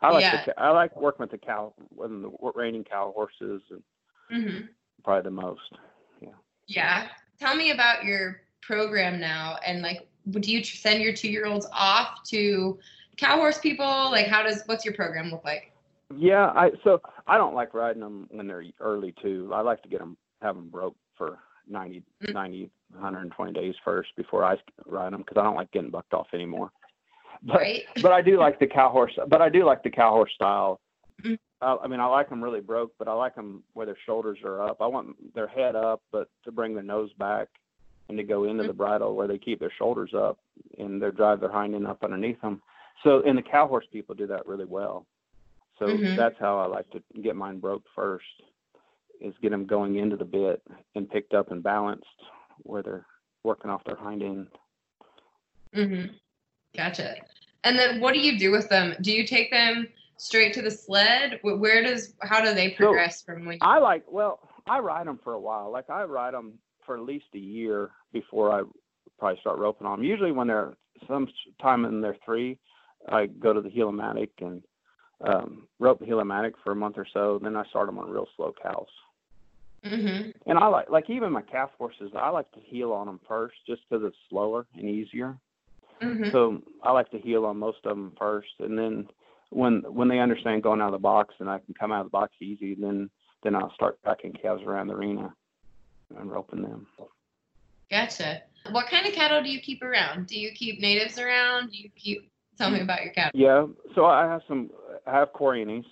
I 0.02 0.12
like 0.12 0.24
Yeah. 0.24 0.44
the, 0.46 0.60
I 0.60 0.72
like 0.72 0.94
working 1.00 1.24
with 1.24 1.32
the 1.32 1.38
cow 1.38 1.74
with 1.96 2.10
the 2.12 2.32
reining 2.54 2.84
cow 2.84 3.14
horses 3.16 3.62
and 3.72 3.84
Mhm. 4.32 4.70
Probably 5.04 5.24
the 5.24 5.32
most. 5.36 5.62
yeah. 6.22 6.30
Yeah. 6.68 7.08
Tell 7.40 7.56
me 7.56 7.72
about 7.72 8.04
your 8.06 8.42
program 8.62 9.20
now 9.20 9.58
and 9.66 9.82
like 9.82 10.08
do 10.30 10.52
you 10.52 10.64
send 10.64 11.02
your 11.04 11.12
two 11.14 11.30
year 11.30 11.46
olds 11.46 11.68
off 11.74 12.24
to 12.30 12.80
cow 13.18 13.36
horse 13.36 13.60
people? 13.60 13.86
Like 13.86 14.28
how 14.28 14.42
does 14.44 14.64
what's 14.68 14.86
your 14.86 14.94
program 14.94 15.30
look 15.32 15.44
like? 15.44 15.72
Yeah, 16.16 16.46
I 16.56 16.72
so 16.84 17.02
I 17.28 17.38
don't 17.38 17.56
like 17.56 17.74
riding 17.74 18.02
them 18.02 18.28
when 18.32 18.48
they're 18.48 18.64
early 18.80 19.14
too. 19.22 19.52
I 19.54 19.62
like 19.62 19.82
to 19.84 19.90
get 19.90 20.00
them 20.00 20.16
have 20.42 20.56
them 20.56 20.70
broke 20.70 20.96
for 21.18 21.40
90, 21.68 22.04
Mm. 22.24 22.34
90 22.34 22.70
120 22.94 23.52
days 23.54 23.74
first 23.84 24.10
before 24.16 24.44
I 24.46 24.56
ride 24.86 25.14
them 25.14 25.22
because 25.22 25.38
I 25.40 25.44
don't 25.44 25.56
like 25.56 25.72
getting 25.72 25.90
bucked 25.90 26.14
off 26.14 26.28
anymore. 26.34 26.72
But 27.42 27.58
Right? 27.60 27.84
but 28.02 28.12
I 28.12 28.22
do 28.22 28.38
like 28.38 28.60
the 28.60 28.68
cow 28.68 28.90
horse. 28.90 29.18
But 29.28 29.42
I 29.42 29.50
do 29.50 29.66
like 29.66 29.84
the 29.84 29.90
cow 29.90 30.12
horse 30.12 30.32
style. 30.36 30.80
I 31.64 31.88
mean, 31.88 32.00
I 32.00 32.06
like 32.06 32.30
them 32.30 32.44
really 32.44 32.62
broke, 32.62 32.94
but 33.00 33.08
I 33.08 33.14
like 33.14 33.36
them 33.36 33.64
where 33.74 33.86
their 33.86 33.98
shoulders 34.06 34.40
are 34.44 34.62
up. 34.62 34.78
I 34.82 34.88
want 34.88 35.34
their 35.34 35.48
head 35.48 35.76
up, 35.76 36.02
but 36.12 36.30
to 36.44 36.52
bring 36.52 36.74
their 36.74 36.84
nose 36.84 37.12
back 37.14 37.48
and 38.10 38.18
to 38.18 38.24
go 38.24 38.44
into 38.44 38.64
the 38.64 38.74
bridle 38.74 39.16
where 39.16 39.28
they 39.28 39.38
keep 39.38 39.60
their 39.60 39.72
shoulders 39.78 40.14
up 40.14 40.38
and 40.78 41.02
they 41.02 41.10
drive 41.12 41.40
their 41.40 41.52
hind 41.52 41.74
end 41.74 41.88
up 41.88 42.04
underneath 42.04 42.42
them. 42.42 42.62
So, 43.04 43.22
and 43.26 43.38
the 43.38 43.42
cow 43.42 43.68
horse 43.68 43.86
people 43.92 44.16
do 44.16 44.28
that 44.28 44.46
really 44.46 44.66
well. 44.66 45.06
So 45.80 45.88
Mhm. 45.88 46.16
that's 46.16 46.38
how 46.40 46.60
I 46.60 46.66
like 46.66 46.90
to 46.92 47.02
get 47.22 47.36
mine 47.36 47.60
broke 47.60 47.84
first, 47.96 48.26
is 49.20 49.34
get 49.42 49.52
them 49.52 49.66
going 49.66 49.96
into 49.96 50.18
the 50.18 50.26
bit 50.26 50.62
and 50.96 51.10
picked 51.10 51.34
up 51.34 51.52
and 51.52 51.64
balanced 51.64 52.06
where 52.60 52.84
they're 52.84 53.06
working 53.44 53.72
off 53.72 53.84
their 53.86 53.96
hind 53.96 54.22
end. 54.22 54.48
Mm-hmm. 55.74 56.14
Gotcha. 56.76 57.16
And 57.64 57.78
then 57.78 58.00
what 58.00 58.14
do 58.14 58.20
you 58.20 58.38
do 58.38 58.52
with 58.52 58.70
them? 58.70 58.96
Do 59.02 59.12
you 59.12 59.26
take 59.26 59.50
them 59.52 59.88
straight 60.18 60.54
to 60.54 60.62
the 60.62 60.72
sled? 60.72 61.40
Where 61.42 61.84
does 61.84 62.14
how 62.22 62.44
do 62.44 62.54
they 62.54 62.72
So, 62.72 62.78
progress 62.78 63.22
from 63.22 63.46
when? 63.46 63.58
I 63.62 63.80
like 63.80 64.04
well, 64.12 64.40
I 64.68 64.80
ride 64.80 65.08
them 65.08 65.20
for 65.24 65.34
a 65.34 65.40
while. 65.40 65.72
Like 65.72 65.90
I 65.90 66.04
ride 66.04 66.34
them 66.34 66.54
for 66.86 66.96
at 66.96 67.04
least 67.04 67.26
a 67.34 67.40
year 67.40 67.92
before 68.12 68.52
I 68.52 68.64
probably 69.20 69.40
start 69.42 69.60
roping 69.60 69.88
on 69.88 70.00
them. 70.00 70.06
Usually 70.06 70.32
when 70.32 70.48
they're 70.48 70.74
sometime 71.08 71.86
in 71.86 72.02
their 72.02 72.18
three, 72.26 72.58
I 73.10 73.28
go 73.28 73.54
to 73.54 73.62
the 73.62 73.70
Heel-O-Matic 73.70 74.30
and 74.40 74.64
um, 75.22 75.68
rope 75.80 76.00
the 76.00 76.06
Heel-O-Matic 76.06 76.54
for 76.64 76.72
a 76.72 76.76
month 76.76 76.98
or 76.98 77.08
so. 77.14 77.40
Then 77.42 77.56
I 77.56 77.66
start 77.66 77.88
them 77.88 78.00
on 78.00 78.10
real 78.10 78.28
slow 78.36 78.54
cows. 78.62 78.88
Mm-hmm. 79.86 80.32
And 80.46 80.58
I 80.58 80.68
like 80.68 80.90
like 80.90 81.10
even 81.10 81.34
my 81.34 81.42
calf 81.42 81.72
horses. 81.78 82.12
I 82.16 82.30
like 82.30 82.50
to 82.54 82.60
heel 82.62 82.94
on 82.94 83.08
them 83.08 83.20
first 83.28 83.56
just 83.68 83.82
because 83.90 84.06
it's 84.06 84.16
slower 84.30 84.66
and 84.76 84.90
easier. 84.90 85.38
Mm-hmm. 86.02 86.32
So 86.32 86.62
I 86.82 86.92
like 86.92 87.12
to 87.12 87.20
heel 87.20 87.46
on 87.46 87.58
most 87.58 87.80
of 87.86 87.90
them 87.96 88.14
first, 88.18 88.54
and 88.60 88.78
then 88.78 89.08
when 89.56 89.84
when 89.88 90.08
they 90.08 90.20
understand 90.20 90.64
going 90.64 90.82
out 90.82 90.88
of 90.88 90.94
the 90.94 91.00
box 91.00 91.36
and 91.40 91.50
I 91.50 91.60
can 91.60 91.74
come 91.74 91.92
out 91.92 92.02
of 92.02 92.08
the 92.08 92.12
box 92.12 92.34
easy, 92.42 92.76
then 92.76 93.10
then 93.44 93.56
I'll 93.56 93.74
start 93.74 94.02
backing 94.04 94.34
calves 94.34 94.64
around 94.64 94.88
the 94.88 94.94
arena 94.94 95.34
and 96.18 96.32
roping 96.32 96.62
them. 96.62 96.88
Gotcha. 97.92 98.44
What 98.72 98.88
kind 98.88 99.06
of 99.06 99.14
cattle 99.14 99.44
do 99.44 99.50
you 99.50 99.60
keep 99.60 99.84
around? 99.84 100.28
Do 100.28 100.40
you 100.40 100.52
keep 100.52 100.80
natives 100.80 101.20
around? 101.20 101.72
Do 101.72 101.78
you 101.78 101.90
keep? 101.96 102.32
Tell 102.58 102.70
me 102.70 102.82
about 102.82 103.04
your 103.04 103.14
cattle. 103.14 103.40
Yeah, 103.40 103.66
so 103.96 104.06
I 104.06 104.26
have 104.26 104.42
some. 104.48 104.70
I 105.06 105.12
have 105.12 105.34
Corrientes, 105.34 105.86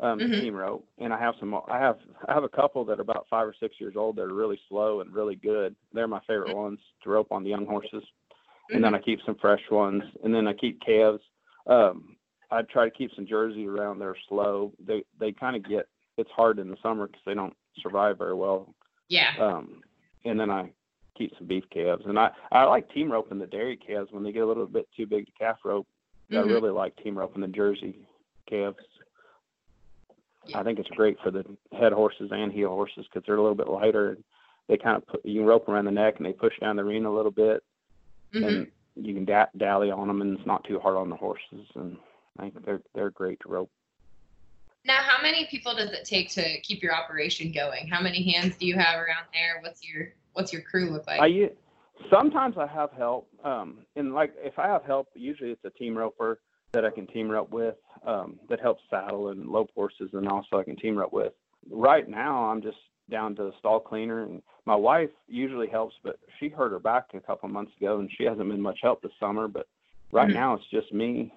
um, 0.00 0.20
Mhm. 0.20 0.40
team 0.40 0.54
rope, 0.54 0.86
and 0.98 1.12
I 1.12 1.18
have 1.18 1.36
some. 1.38 1.54
I 1.68 1.78
have 1.78 1.98
I 2.26 2.34
have 2.34 2.44
a 2.44 2.48
couple 2.48 2.84
that 2.86 2.98
are 2.98 3.02
about 3.02 3.26
five 3.28 3.46
or 3.46 3.54
six 3.60 3.80
years 3.80 3.94
old 3.96 4.16
that 4.16 4.22
are 4.22 4.34
really 4.34 4.60
slow 4.68 5.00
and 5.00 5.12
really 5.12 5.36
good. 5.36 5.76
They're 5.92 6.08
my 6.08 6.20
favorite 6.20 6.56
ones 6.56 6.80
to 7.02 7.10
rope 7.10 7.30
on 7.30 7.44
the 7.44 7.50
young 7.50 7.66
horses. 7.66 8.04
And 8.70 8.84
then 8.84 8.94
I 8.94 8.98
keep 8.98 9.20
some 9.24 9.36
fresh 9.36 9.62
ones, 9.70 10.02
and 10.22 10.34
then 10.34 10.46
I 10.46 10.52
keep 10.52 10.80
calves. 10.82 11.22
Um, 11.66 12.17
I 12.50 12.62
try 12.62 12.84
to 12.84 12.90
keep 12.90 13.12
some 13.14 13.26
Jersey 13.26 13.66
around. 13.66 13.98
They're 13.98 14.16
slow. 14.28 14.72
They 14.84 15.04
they 15.20 15.32
kind 15.32 15.56
of 15.56 15.68
get. 15.68 15.86
It's 16.16 16.30
hard 16.30 16.58
in 16.58 16.68
the 16.68 16.76
summer 16.82 17.06
because 17.06 17.22
they 17.26 17.34
don't 17.34 17.54
survive 17.80 18.18
very 18.18 18.34
well. 18.34 18.74
yeah. 19.08 19.34
Um, 19.40 19.82
and 20.24 20.38
then 20.38 20.50
I 20.50 20.70
keep 21.16 21.32
some 21.38 21.46
beef 21.46 21.64
calves, 21.70 22.04
and 22.06 22.18
I 22.18 22.30
I 22.52 22.64
like 22.64 22.92
team 22.92 23.10
roping 23.12 23.38
the 23.38 23.46
dairy 23.46 23.76
calves 23.76 24.10
when 24.12 24.22
they 24.24 24.32
get 24.32 24.42
a 24.42 24.46
little 24.46 24.66
bit 24.66 24.88
too 24.96 25.06
big 25.06 25.26
to 25.26 25.32
calf 25.38 25.58
rope. 25.64 25.86
I 26.30 26.34
Mhm. 26.34 26.46
really 26.46 26.70
like 26.70 26.96
team 26.96 27.16
roping 27.16 27.40
the 27.40 27.48
Jersey 27.48 27.98
calves. 28.48 28.76
Yeah. 30.46 30.60
I 30.60 30.62
think 30.64 30.78
it's 30.78 30.88
great 30.90 31.18
for 31.20 31.30
the 31.30 31.44
head 31.72 31.92
horses 31.92 32.30
and 32.32 32.52
heel 32.52 32.68
horses 32.70 33.06
because 33.06 33.24
they're 33.26 33.36
a 33.36 33.40
little 33.42 33.54
bit 33.56 33.68
lighter. 33.68 34.10
And 34.10 34.24
they 34.66 34.76
kind 34.76 34.96
of 34.96 35.06
put, 35.06 35.24
you 35.24 35.40
can 35.40 35.46
rope 35.46 35.68
around 35.68 35.84
the 35.86 35.90
neck 35.90 36.14
and 36.16 36.26
they 36.26 36.32
push 36.32 36.58
down 36.60 36.76
the 36.76 36.82
arena 36.82 37.10
a 37.10 37.12
little 37.16 37.30
bit, 37.30 37.62
Mhm. 38.32 38.46
and 38.46 39.06
you 39.06 39.14
can 39.14 39.24
da- 39.24 39.46
dally 39.56 39.90
on 39.90 40.08
them, 40.08 40.20
and 40.22 40.36
it's 40.38 40.46
not 40.46 40.64
too 40.64 40.78
hard 40.78 40.96
on 40.96 41.08
the 41.10 41.16
horses. 41.16 41.66
And 41.74 41.96
I 42.38 42.50
think 42.50 42.64
they're 42.64 42.82
they're 42.94 43.10
great 43.10 43.40
to 43.40 43.48
rope. 43.48 43.70
Now, 44.84 44.98
how 45.02 45.22
many 45.22 45.46
people 45.50 45.74
does 45.74 45.90
it 45.90 46.04
take 46.04 46.30
to 46.30 46.60
keep 46.60 46.82
your 46.82 46.94
operation 46.94 47.52
going? 47.52 47.88
How 47.88 48.00
many 48.00 48.32
hands 48.32 48.56
do 48.56 48.66
you 48.66 48.76
have 48.76 48.96
around 48.96 49.26
there? 49.32 49.60
What's 49.60 49.84
your 49.86 50.08
What's 50.32 50.52
your 50.52 50.62
crew 50.62 50.90
look 50.90 51.06
like? 51.06 51.20
I 51.20 51.50
sometimes 52.10 52.56
I 52.56 52.66
have 52.66 52.92
help, 52.92 53.28
um, 53.44 53.78
and 53.96 54.14
like 54.14 54.32
if 54.38 54.58
I 54.58 54.68
have 54.68 54.84
help, 54.84 55.08
usually 55.14 55.50
it's 55.50 55.64
a 55.64 55.70
team 55.70 55.96
roper 55.96 56.40
that 56.72 56.84
I 56.84 56.90
can 56.90 57.06
team 57.06 57.30
rope 57.30 57.50
with 57.50 57.74
um, 58.06 58.38
that 58.48 58.60
helps 58.60 58.82
saddle 58.88 59.30
and 59.30 59.46
lope 59.46 59.70
horses, 59.74 60.10
and 60.12 60.28
also 60.28 60.58
I 60.58 60.64
can 60.64 60.76
team 60.76 60.96
rope 60.96 61.12
with. 61.12 61.32
Right 61.70 62.08
now, 62.08 62.44
I'm 62.44 62.62
just 62.62 62.76
down 63.10 63.34
to 63.36 63.44
the 63.44 63.52
stall 63.58 63.80
cleaner, 63.80 64.24
and 64.24 64.42
my 64.64 64.76
wife 64.76 65.10
usually 65.26 65.66
helps, 65.66 65.96
but 66.04 66.18
she 66.38 66.48
hurt 66.48 66.72
her 66.72 66.78
back 66.78 67.06
a 67.14 67.20
couple 67.20 67.48
months 67.48 67.72
ago, 67.80 67.98
and 67.98 68.10
she 68.16 68.24
hasn't 68.24 68.48
been 68.48 68.60
much 68.60 68.78
help 68.82 69.02
this 69.02 69.12
summer. 69.18 69.48
But 69.48 69.66
right 70.12 70.28
Mhm. 70.28 70.34
now, 70.34 70.54
it's 70.54 70.66
just 70.66 70.92
me, 70.92 71.32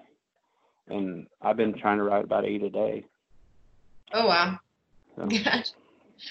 and 0.88 1.26
I've 1.40 1.56
been 1.56 1.74
trying 1.78 1.98
to 1.98 2.04
write 2.04 2.24
about 2.24 2.44
eight 2.44 2.62
a 2.62 2.70
day. 2.70 3.04
oh 4.12 4.26
wow. 4.26 4.58
So. 5.16 5.26
Gotcha. 5.44 5.72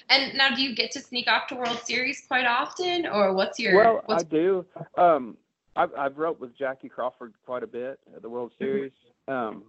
And 0.10 0.38
now, 0.38 0.56
do 0.56 0.62
you 0.62 0.74
get 0.74 0.92
to 0.92 1.02
sneak 1.02 1.28
off 1.28 1.48
to 1.48 1.56
World 1.56 1.80
Series 1.84 2.24
quite 2.28 2.46
often, 2.46 3.06
or 3.08 3.34
what's 3.34 3.60
your? 3.60 3.76
Well, 3.76 4.02
what's, 4.06 4.24
I 4.24 4.28
do. 4.28 4.66
Um, 4.98 5.38
I've 5.76 5.94
I've 5.98 6.18
roped 6.18 6.40
with 6.40 6.58
Jackie 6.58 6.88
Crawford 6.88 7.34
quite 7.46 7.64
a 7.64 7.68
bit 7.68 8.00
at 8.16 8.22
the 8.22 8.30
World 8.30 8.52
Mm-hmm. 8.62 8.64
Series. 8.64 8.92
Um, 9.28 9.64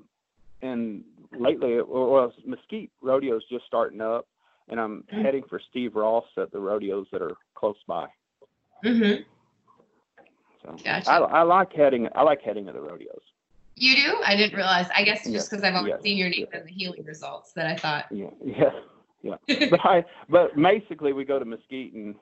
and 0.62 1.02
lately, 1.36 1.72
it- 1.74 1.88
well, 1.88 2.32
Mesquite 2.46 2.90
Rodeo's 3.02 3.42
just 3.50 3.64
starting 3.66 4.00
up, 4.00 4.28
and 4.68 4.78
I'm 4.80 5.02
Mhm. 5.12 5.22
heading 5.24 5.42
for 5.48 5.58
Steve 5.70 5.96
Ross 5.96 6.24
at 6.36 6.52
the 6.52 6.60
rodeos 6.60 7.06
that 7.10 7.20
are 7.20 7.36
close 7.54 7.76
by. 7.88 8.06
Mm-hmm. 8.84 9.22
So 10.62 10.76
Gotcha. 10.84 11.10
I, 11.10 11.16
I 11.18 11.42
like 11.42 11.72
heading. 11.72 12.08
I 12.14 12.22
like 12.22 12.42
heading 12.42 12.66
to 12.66 12.72
the 12.72 12.80
rodeos. 12.80 13.22
You 13.82 13.96
do? 13.96 14.20
I 14.24 14.36
didn't 14.36 14.54
realize. 14.54 14.86
I 14.94 15.02
guess 15.02 15.28
just 15.28 15.50
because 15.50 15.64
I've 15.64 15.74
always 15.74 15.90
Yeah. 15.90 16.00
seen 16.02 16.16
your 16.16 16.28
name 16.28 16.46
in 16.52 16.64
the 16.64 16.70
heeling 16.70 17.04
results 17.04 17.52
that 17.54 17.66
I 17.66 17.74
thought. 17.74 18.04
Yeah, 18.12 18.30
yeah, 18.40 18.70
yeah. 19.22 19.34
but 19.70 19.80
I, 19.84 20.04
but 20.28 20.54
basically, 20.54 21.12
we 21.12 21.24
go 21.24 21.40
to 21.40 21.44
Mesquite, 21.44 21.92
and 21.92 22.14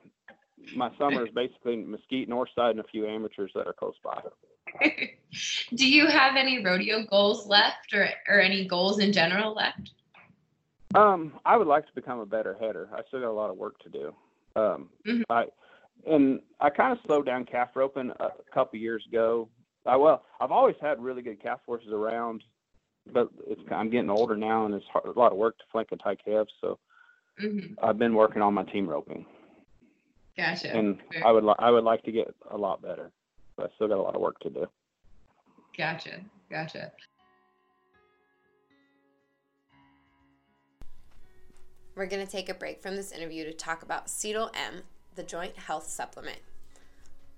my 0.73 0.89
summer 0.97 1.23
is 1.23 1.31
basically 1.35 1.75
Mesquite, 1.75 2.27
Northside, 2.27 2.71
and 2.71 2.79
a 2.79 2.83
few 2.85 3.05
amateurs 3.05 3.51
that 3.53 3.67
are 3.67 3.73
close 3.73 3.93
by. 4.03 4.23
do 5.75 5.87
you 5.87 6.07
have 6.07 6.35
any 6.35 6.65
rodeo 6.65 7.05
goals 7.05 7.45
left, 7.45 7.93
or 7.93 8.09
or 8.27 8.39
any 8.39 8.65
goals 8.65 8.97
in 8.97 9.13
general 9.13 9.53
left? 9.53 9.91
Um, 10.95 11.39
I 11.45 11.57
would 11.57 11.67
like 11.67 11.85
to 11.85 11.93
become 11.93 12.17
a 12.17 12.25
better 12.25 12.57
header. 12.59 12.89
I 12.91 13.01
still 13.07 13.19
got 13.19 13.29
a 13.29 13.31
lot 13.31 13.51
of 13.51 13.57
work 13.57 13.77
to 13.83 13.89
do. 13.89 14.15
Um, 14.55 14.89
Mhm. 15.05 15.23
I 15.29 15.45
and 16.07 16.41
I 16.59 16.71
kind 16.71 16.91
of 16.91 17.05
slowed 17.05 17.27
down 17.27 17.45
calf 17.45 17.75
roping 17.75 18.09
a, 18.19 18.25
a 18.25 18.31
couple 18.51 18.79
years 18.79 19.05
ago. 19.05 19.47
I 19.85 19.95
well, 19.97 20.23
I've 20.39 20.51
always 20.51 20.75
had 20.81 21.01
really 21.01 21.21
good 21.21 21.41
calf 21.41 21.59
horses 21.65 21.91
around, 21.91 22.43
but 23.11 23.29
it's 23.47 23.61
I'm 23.71 23.89
getting 23.89 24.09
older 24.09 24.37
now, 24.37 24.65
and 24.65 24.73
it's 24.75 24.85
hard, 24.91 25.05
a 25.05 25.19
lot 25.19 25.31
of 25.31 25.37
work 25.37 25.57
to 25.57 25.63
flank 25.71 25.89
and 25.91 25.99
tie 25.99 26.15
calves. 26.15 26.51
So 26.61 26.79
Mm-hmm. 27.41 27.83
I've 27.83 27.97
been 27.97 28.13
working 28.13 28.41
on 28.41 28.53
my 28.53 28.63
team 28.63 28.87
roping, 28.87 29.25
Gotcha. 30.37 30.75
and 30.75 30.99
Fair. 31.11 31.25
I 31.25 31.31
would 31.31 31.43
li- 31.43 31.55
I 31.57 31.71
would 31.71 31.83
like 31.83 32.03
to 32.03 32.11
get 32.11 32.35
a 32.51 32.57
lot 32.57 32.81
better. 32.81 33.11
But 33.57 33.71
I 33.71 33.75
still 33.75 33.87
got 33.87 33.97
a 33.97 34.01
lot 34.01 34.15
of 34.15 34.21
work 34.21 34.37
to 34.41 34.49
do. 34.49 34.67
Gotcha. 35.75 36.19
Gotcha. 36.49 36.91
We're 41.95 42.05
going 42.05 42.25
to 42.25 42.31
take 42.31 42.49
a 42.49 42.53
break 42.53 42.81
from 42.81 42.95
this 42.95 43.11
interview 43.11 43.43
to 43.45 43.53
talk 43.53 43.81
about 43.83 44.07
Cetyl 44.07 44.49
M, 44.55 44.83
the 45.15 45.23
joint 45.23 45.57
health 45.57 45.87
supplement. 45.87 46.39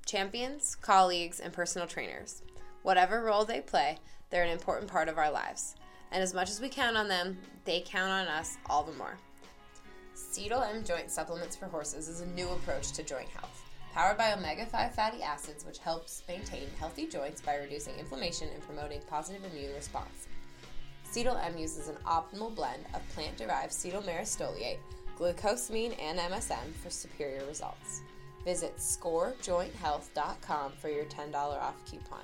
Champions, 0.05 0.75
colleagues, 0.75 1.39
and 1.39 1.53
personal 1.53 1.87
trainers. 1.87 2.43
Whatever 2.83 3.23
role 3.23 3.45
they 3.45 3.61
play, 3.61 3.97
they're 4.29 4.43
an 4.43 4.49
important 4.49 4.91
part 4.91 5.07
of 5.07 5.17
our 5.17 5.31
lives. 5.31 5.75
And 6.11 6.21
as 6.21 6.33
much 6.33 6.49
as 6.49 6.61
we 6.61 6.69
count 6.69 6.97
on 6.97 7.07
them, 7.07 7.37
they 7.65 7.81
count 7.81 8.11
on 8.11 8.27
us 8.27 8.57
all 8.69 8.83
the 8.83 8.91
more. 8.93 9.17
Cetyl 10.15 10.67
M 10.69 10.83
Joint 10.83 11.09
Supplements 11.09 11.55
for 11.55 11.65
Horses 11.65 12.07
is 12.07 12.21
a 12.21 12.27
new 12.27 12.49
approach 12.49 12.91
to 12.91 13.03
joint 13.03 13.29
health, 13.29 13.63
powered 13.93 14.17
by 14.17 14.33
omega 14.33 14.65
5 14.65 14.93
fatty 14.93 15.23
acids, 15.23 15.65
which 15.65 15.79
helps 15.79 16.23
maintain 16.27 16.67
healthy 16.77 17.07
joints 17.07 17.41
by 17.41 17.55
reducing 17.55 17.97
inflammation 17.97 18.49
and 18.53 18.61
promoting 18.63 19.01
positive 19.09 19.43
immune 19.51 19.73
response. 19.73 20.27
Cetyl 21.11 21.43
M 21.43 21.57
uses 21.57 21.87
an 21.87 21.97
optimal 22.05 22.53
blend 22.53 22.83
of 22.93 23.07
plant 23.15 23.37
derived 23.37 23.71
cetyl 23.71 24.05
myristoleate, 24.05 24.79
glucosamine, 25.17 25.95
and 25.99 26.19
MSM 26.19 26.73
for 26.83 26.89
superior 26.89 27.45
results. 27.45 28.01
Visit 28.45 28.77
scorejointhealth.com 28.77 30.73
for 30.79 30.89
your 30.89 31.05
$10 31.05 31.33
off 31.35 31.75
coupon. 31.85 32.21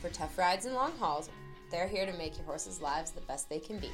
For 0.00 0.08
tough 0.10 0.38
rides 0.38 0.66
and 0.66 0.74
long 0.74 0.92
hauls, 0.98 1.28
they're 1.70 1.88
here 1.88 2.06
to 2.06 2.12
make 2.12 2.36
your 2.36 2.46
horse's 2.46 2.80
lives 2.80 3.10
the 3.10 3.20
best 3.22 3.48
they 3.48 3.58
can 3.58 3.78
be. 3.78 3.90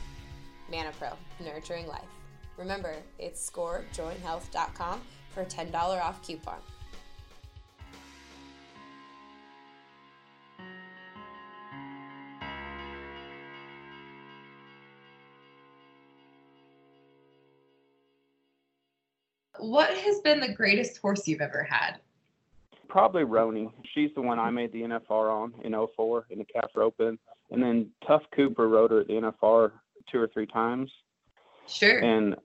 Manna 0.70 0.92
Pro, 0.98 1.10
nurturing 1.44 1.86
life. 1.86 2.08
Remember, 2.56 2.94
it's 3.18 3.50
scorejointhealth.com 3.50 5.00
for 5.30 5.42
a 5.42 5.46
$10 5.46 5.74
off 5.74 6.22
coupon. 6.26 6.58
What 19.66 19.90
has 19.96 20.20
been 20.20 20.38
the 20.38 20.52
greatest 20.52 20.98
horse 20.98 21.26
you've 21.26 21.40
ever 21.40 21.64
had? 21.64 21.96
Probably 22.88 23.24
Roanie. 23.24 23.72
She's 23.94 24.10
the 24.14 24.22
one 24.22 24.38
I 24.38 24.48
made 24.48 24.70
the 24.72 24.82
NFR 24.82 25.32
on 25.32 25.54
in 25.64 25.74
04 25.96 26.26
in 26.30 26.38
the 26.38 26.44
calf 26.44 26.70
roping, 26.76 27.18
and 27.50 27.60
then 27.60 27.90
Tuf 28.08 28.20
Cooper 28.34 28.68
rode 28.68 28.92
her 28.92 29.00
at 29.00 29.08
the 29.08 29.14
NFR 29.14 29.72
two 30.10 30.20
or 30.20 30.28
three 30.28 30.46
times. 30.46 30.90
Sure. 31.66 31.98
and 31.98 32.36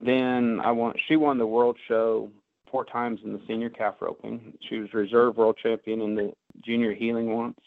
then 0.00 0.58
I 0.64 0.72
won. 0.72 0.94
She 1.06 1.14
won 1.14 1.38
the 1.38 1.46
world 1.46 1.78
show 1.86 2.28
four 2.68 2.84
times 2.84 3.20
in 3.24 3.32
the 3.32 3.40
senior 3.46 3.70
calf 3.70 3.94
roping. 4.00 4.54
She 4.68 4.78
was 4.80 4.92
reserve 4.92 5.36
world 5.36 5.56
champion 5.62 6.00
in 6.00 6.16
the 6.16 6.32
junior 6.64 6.92
heeling 6.92 7.32
once, 7.32 7.60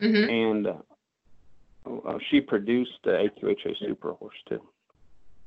hmm 0.00 0.24
and 0.24 0.66
uh, 0.66 2.18
she 2.30 2.40
produced 2.40 2.98
the 3.04 3.10
AQHA 3.10 3.78
Super 3.78 4.14
Horse 4.14 4.34
too. 4.48 4.60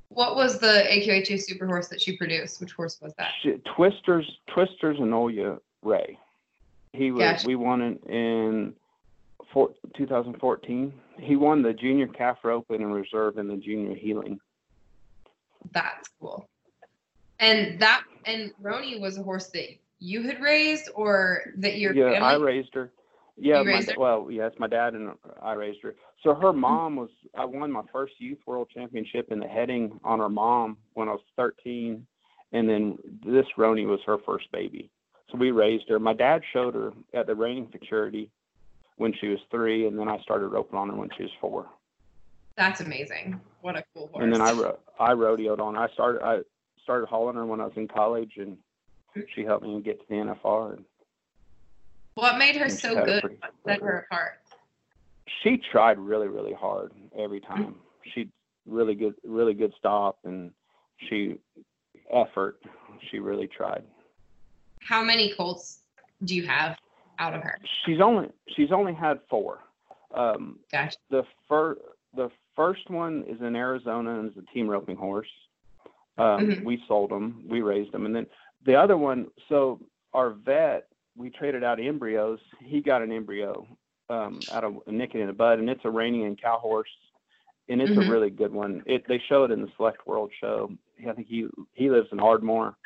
What 0.10 0.36
was 0.36 0.60
the 0.60 0.86
AQHA 0.90 1.42
super 1.42 1.68
horse 1.68 1.90
that 1.90 2.02
she 2.02 2.16
produced? 2.16 2.62
Which 2.62 2.72
horse 2.72 3.00
was 3.02 3.14
that? 3.18 3.32
She, 3.42 3.54
Twisters, 3.76 4.40
Twisters, 4.48 4.98
and 5.00 5.14
Oya 5.14 5.58
Ray. 5.84 6.18
He 6.94 7.12
was. 7.12 7.22
Gotcha. 7.22 7.48
We 7.48 7.56
won 7.56 7.82
it 7.82 8.04
in 8.10 8.74
four, 9.52 9.72
2014. 9.96 10.94
He 11.20 11.36
won 11.36 11.62
the 11.62 11.74
junior 11.74 12.08
calf 12.08 12.38
roping 12.44 12.82
and 12.82 12.94
reserve 12.94 13.38
in 13.38 13.48
the 13.48 13.58
junior 13.58 13.96
heeling. 13.96 14.40
That's 15.72 16.10
cool. 16.20 16.48
And 17.40 17.80
that 17.80 18.04
and 18.26 18.54
Roanie 18.62 19.00
was 19.00 19.18
a 19.18 19.24
horse 19.24 19.48
that 19.48 19.78
you 20.00 20.24
had 20.24 20.42
raised 20.42 20.90
or 20.96 21.54
that 21.58 21.78
your 21.78 21.94
yeah, 21.94 22.12
family 22.12 22.28
I 22.28 22.36
raised 22.36 22.74
her. 22.74 22.92
Yeah, 23.36 23.62
my, 23.62 23.74
raised 23.74 23.92
her? 23.92 24.00
well, 24.00 24.28
yes, 24.32 24.54
my 24.58 24.68
dad 24.68 24.94
and 24.94 25.12
I 25.42 25.54
raised 25.54 25.84
her. 25.84 25.96
So 26.24 26.34
her 26.34 26.50
mm-hmm. 26.50 26.60
mom 26.60 26.96
was. 26.96 27.10
I 27.36 27.46
won 27.46 27.72
my 27.72 27.84
first 27.92 28.14
youth 28.20 28.40
world 28.46 28.70
championship 28.74 29.32
in 29.32 29.40
the 29.40 29.48
heading 29.48 30.00
on 30.04 30.20
her 30.20 30.30
mom 30.30 30.78
when 30.94 31.08
I 31.08 31.12
was 31.12 31.22
13, 31.36 32.06
and 32.54 32.70
then 32.70 32.98
this 33.26 33.46
Roanie 33.58 33.86
was 33.86 34.00
her 34.06 34.18
first 34.26 34.52
baby. 34.52 34.90
So 35.32 35.38
we 35.38 35.52
raised 35.52 35.90
her. 35.90 36.00
My 36.00 36.14
dad 36.14 36.42
showed 36.54 36.74
her 36.74 36.94
at 37.14 37.28
the 37.28 37.36
reining 37.36 37.68
futurity 37.68 38.32
when 38.96 39.14
she 39.20 39.28
was 39.28 39.40
three, 39.52 39.86
and 39.88 39.98
then 40.00 40.08
I 40.08 40.20
started 40.20 40.48
roping 40.48 40.80
on 40.80 40.90
her 40.90 40.96
when 40.96 41.10
she 41.16 41.24
was 41.24 41.32
four. 41.40 41.68
That's 42.56 42.82
amazing. 42.82 43.40
What 43.62 43.78
a 43.78 43.84
cool 43.94 44.08
horse. 44.08 44.24
And 44.24 44.34
then 44.34 44.42
I 44.42 44.52
ro- 44.52 44.80
I 45.00 45.12
rodeoed 45.12 45.60
on. 45.60 45.76
her. 45.76 45.82
I 45.82 45.94
started 45.94 46.24
I 46.24 46.40
started 46.82 47.08
hauling 47.08 47.36
her 47.36 47.46
when 47.46 47.62
I 47.62 47.66
was 47.66 47.74
in 47.76 47.88
college, 47.88 48.34
and 48.38 48.58
she 49.36 49.44
helped 49.44 49.66
me 49.66 49.82
get 49.82 50.00
to 50.00 50.06
the 50.10 50.16
NFR. 50.16 50.78
And, 50.78 50.86
what 52.16 52.40
made 52.40 52.56
her 52.56 52.70
so 52.70 53.06
good? 53.06 53.22
pretty- 53.22 53.38
What 53.62 53.76
set 53.76 53.82
her 53.82 54.08
apart? 54.10 54.40
She 55.44 55.58
tried 55.58 55.98
really 56.00 56.28
really 56.28 56.54
hard 56.54 56.92
every 57.18 57.40
time. 57.42 57.76
She 58.14 58.30
really 58.66 58.96
good 58.96 59.16
really 59.24 59.54
good 59.54 59.74
stop 59.78 60.20
and 60.24 60.52
she 61.10 61.38
effort 62.12 62.62
she 63.10 63.20
really 63.20 63.48
tried. 63.48 63.84
How 64.82 65.04
many 65.04 65.34
colts 65.34 65.80
do 66.24 66.36
you 66.36 66.46
have 66.46 66.78
out 67.20 67.34
of 67.34 67.42
her? 67.44 67.58
she's 67.86 68.00
only 68.02 68.30
she's 68.56 68.72
only 68.72 68.94
had 68.94 69.20
four. 69.30 69.60
Um 70.14 70.60
Gotcha. 70.72 70.98
the 71.10 71.24
first 71.48 71.82
the 72.16 72.30
first 72.56 72.90
one 72.90 73.24
is 73.28 73.40
in 73.42 73.56
arizona 73.56 74.20
and 74.20 74.32
is 74.32 74.38
a 74.38 74.54
team 74.54 74.68
roping 74.68 74.96
horse. 74.98 75.30
Um 76.18 76.48
Mhm. 76.48 76.64
we 76.64 76.84
sold 76.88 77.12
them 77.12 77.44
we 77.48 77.62
raised 77.62 77.92
them 77.92 78.06
and 78.06 78.16
then 78.16 78.26
the 78.66 78.76
other 78.76 78.98
one 78.98 79.28
so 79.50 79.80
our 80.14 80.32
vet 80.32 80.88
we 81.16 81.30
traded 81.32 81.64
out 81.64 81.80
embryos. 81.80 82.40
He 82.60 82.80
got 82.82 83.02
an 83.02 83.12
embryo 83.12 83.66
um 84.10 84.46
out 84.52 84.64
of 84.64 84.76
a 84.88 84.92
Nic 84.92 85.16
It 85.16 85.22
In 85.22 85.28
The 85.28 85.34
Bud 85.34 85.60
and 85.60 85.70
it's 85.70 85.84
a 85.86 85.90
Iranian 85.90 86.36
cow 86.36 86.60
horse 86.60 86.90
and 87.70 87.82
it's 87.82 87.92
Mhm. 87.92 88.08
a 88.08 88.12
really 88.12 88.30
good 88.30 88.54
one. 88.54 88.82
It 88.86 89.06
they 89.08 89.20
show 89.28 89.44
it 89.44 89.52
in 89.52 89.62
the 89.62 89.72
select 89.76 90.08
world 90.08 90.32
show. 90.40 90.72
I 91.08 91.14
think 91.14 91.28
he 91.28 91.48
he 91.74 91.90
lives 91.90 92.10
in 92.12 92.20
ardmore. 92.20 92.78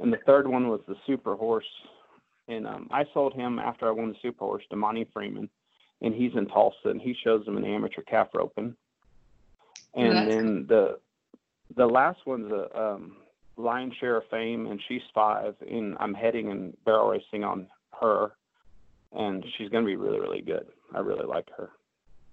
And 0.00 0.12
the 0.12 0.18
third 0.18 0.46
one 0.46 0.68
was 0.68 0.80
the 0.86 0.96
super 1.06 1.34
horse 1.36 1.66
and 2.48 2.66
um 2.66 2.88
i 2.90 3.04
sold 3.12 3.34
him 3.34 3.58
after 3.58 3.86
i 3.86 3.90
won 3.90 4.08
the 4.08 4.18
super 4.22 4.44
horse 4.44 4.64
to 4.70 4.76
monty 4.76 5.04
freeman 5.12 5.48
and 6.00 6.14
he's 6.14 6.34
in 6.34 6.46
tulsa 6.46 6.88
and 6.88 7.00
he 7.00 7.14
shows 7.22 7.44
them 7.44 7.56
in 7.58 7.64
amateur 7.64 8.02
calf 8.02 8.28
roping 8.34 8.74
and 9.94 10.28
then 10.28 10.66
the 10.68 10.98
the 11.76 11.86
last 11.86 12.18
one's 12.26 12.50
a 12.50 12.80
um 12.80 13.16
lion 13.56 13.92
share 14.00 14.16
of 14.16 14.22
fame 14.30 14.66
and 14.66 14.80
she's 14.88 15.02
five 15.14 15.54
and 15.70 15.96
i'm 16.00 16.14
heading 16.14 16.50
and 16.50 16.76
barrel 16.84 17.08
racing 17.08 17.44
on 17.44 17.66
her 18.00 18.32
and 19.12 19.44
she's 19.56 19.68
going 19.68 19.84
to 19.84 19.86
be 19.88 19.96
really 19.96 20.20
really 20.20 20.40
good 20.42 20.66
i 20.94 20.98
really 20.98 21.26
like 21.26 21.48
her 21.56 21.70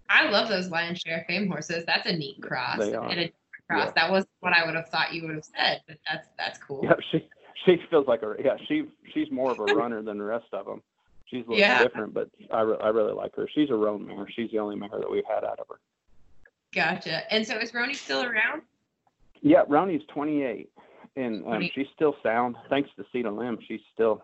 I 0.07 0.29
love 0.29 0.49
those 0.49 0.69
Lion 0.69 0.93
Share 0.93 1.25
Fame 1.27 1.47
horses. 1.47 1.83
That's 1.87 2.05
a 2.07 2.13
neat 2.13 2.39
cross. 2.39 2.77
They 2.77 2.93
are. 2.93 3.03
And 3.09 3.13
a 3.19 3.23
different 3.23 3.33
cross. 3.67 3.85
Yeah. 3.87 3.91
That 4.03 4.11
was 4.11 4.27
what 4.41 4.53
I 4.53 4.63
would 4.63 4.75
have 4.75 4.87
thought 4.89 5.15
you 5.15 5.23
would 5.23 5.33
have 5.33 5.43
said, 5.45 5.81
but 5.87 5.97
that's 6.07 6.27
that's 6.37 6.59
cool. 6.59 6.81
yeah 6.83 6.93
she 7.11 7.27
she 7.65 7.77
feels 7.89 8.05
like 8.07 8.21
a 8.21 8.35
yeah 8.43 8.55
she 8.67 8.83
she's 9.15 9.31
more 9.31 9.49
of 9.51 9.59
a 9.59 9.63
runner 9.75 10.03
than 10.03 10.19
the 10.19 10.23
rest 10.23 10.45
of 10.53 10.67
them 10.67 10.83
she's 11.25 11.43
a 11.47 11.49
little 11.49 11.57
Yeah. 11.57 11.81
different 11.81 12.13
but 12.13 12.29
i 12.53 12.61
re- 12.61 12.77
i 12.83 12.89
really 12.89 13.13
like 13.13 13.35
her 13.35 13.49
she's 13.55 13.71
a 13.71 13.73
roan 13.75 14.05
mare 14.05 14.27
she's 14.35 14.51
the 14.51 14.59
only 14.59 14.75
mare 14.75 14.89
that 14.91 15.09
we've 15.09 15.25
had 15.27 15.43
out 15.43 15.57
of 15.59 15.65
her 15.69 15.79
Gotcha. 16.73 17.33
And 17.33 17.45
so 17.47 17.57
is 17.57 17.71
Roanie 17.71 17.95
still 17.95 18.23
around? 18.23 18.61
yeah 19.41 19.63
Roanie's 19.65 20.03
28 20.13 20.69
and 21.15 21.37
um, 21.37 21.43
20. 21.43 21.71
she's 21.73 21.87
still 21.95 22.15
sound 22.21 22.57
thanks 22.69 22.91
to 22.97 23.05
Cetyl 23.11 23.43
M 23.43 23.57
she's 23.67 23.81
still 23.91 24.21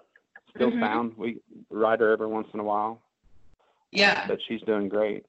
still 0.56 0.72
Mhm. 0.72 0.80
sound. 0.80 1.18
We 1.18 1.40
ride 1.70 2.00
her 2.00 2.12
every 2.12 2.28
once 2.28 2.48
in 2.54 2.60
a 2.60 2.64
while, 2.64 3.02
Yeah. 3.92 4.28
but 4.28 4.42
she's 4.42 4.62
doing 4.62 4.88
great. 4.90 5.26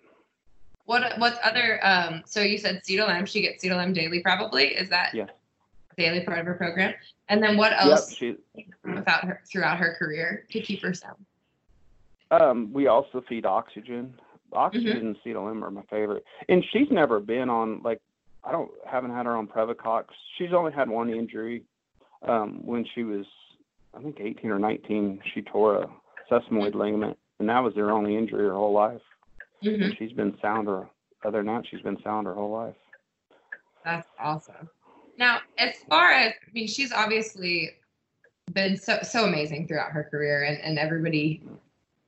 What 0.84 1.18
what 1.18 1.38
other 1.42 1.78
um 1.84 2.22
so 2.26 2.40
you 2.40 2.58
said 2.58 2.82
Cetyl 2.82 3.26
she 3.26 3.42
gets 3.42 3.64
Cetyl 3.64 3.94
daily 3.94 4.20
probably. 4.20 4.74
Is 4.74 4.88
that 4.90 5.14
Yeah. 5.14 5.28
daily 5.96 6.24
part 6.24 6.38
of 6.38 6.46
her 6.46 6.54
program? 6.54 6.94
And 7.28 7.42
then 7.42 7.56
what 7.56 7.72
Yep, 7.72 7.80
else 7.82 8.14
she. 8.14 8.36
without 8.84 9.24
her 9.24 9.40
throughout 9.46 9.78
her 9.78 9.94
career 9.94 10.46
to 10.50 10.60
keep 10.60 10.82
her 10.82 10.92
sound? 10.92 11.24
Um, 12.30 12.72
we 12.72 12.86
also 12.88 13.20
feed 13.20 13.46
oxygen. 13.46 14.18
Oxygen 14.52 14.96
Mm-hmm. 14.96 15.06
and 15.06 15.16
Cetyl 15.22 15.50
M 15.50 15.64
are 15.64 15.70
my 15.70 15.82
favorite, 15.82 16.24
and 16.48 16.64
she's 16.64 16.90
never 16.90 17.20
been 17.20 17.48
on 17.48 17.80
like 17.82 18.00
I 18.44 18.50
don't 18.50 18.70
haven't 18.86 19.12
had 19.12 19.24
her 19.26 19.36
on 19.36 19.46
Previcox. 19.46 20.06
She's 20.36 20.52
only 20.52 20.72
had 20.72 20.90
one 20.90 21.10
injury. 21.10 21.64
Um, 22.22 22.64
when 22.64 22.84
she 22.84 23.02
was 23.02 23.26
I 23.94 24.00
think 24.02 24.18
18 24.20 24.50
or 24.50 24.58
19, 24.58 25.20
she 25.34 25.42
tore 25.42 25.82
a 25.82 25.90
sesamoid 26.30 26.74
ligament, 26.74 27.18
and 27.38 27.48
that 27.48 27.60
was 27.60 27.74
her 27.76 27.90
only 27.90 28.16
injury 28.16 28.44
her 28.44 28.54
whole 28.54 28.72
life. 28.72 29.00
Mm-hmm. 29.62 29.82
And 29.82 29.96
she's 29.98 30.12
been 30.12 30.36
sound 30.40 30.68
her 30.68 30.88
other 31.24 31.38
than 31.38 31.46
that, 31.46 31.64
she's 31.70 31.82
been 31.82 32.00
sound 32.02 32.26
her 32.26 32.34
whole 32.34 32.50
life. 32.50 32.74
That's 33.84 34.08
awesome. 34.18 34.68
Now, 35.18 35.40
as 35.58 35.76
far 35.88 36.10
as 36.10 36.32
I 36.32 36.52
mean, 36.52 36.66
she's 36.66 36.92
obviously 36.92 37.70
been 38.52 38.76
so 38.76 38.98
so 39.02 39.24
amazing 39.24 39.66
throughout 39.66 39.92
her 39.92 40.04
career, 40.04 40.44
and 40.44 40.58
and 40.58 40.78
everybody. 40.78 41.42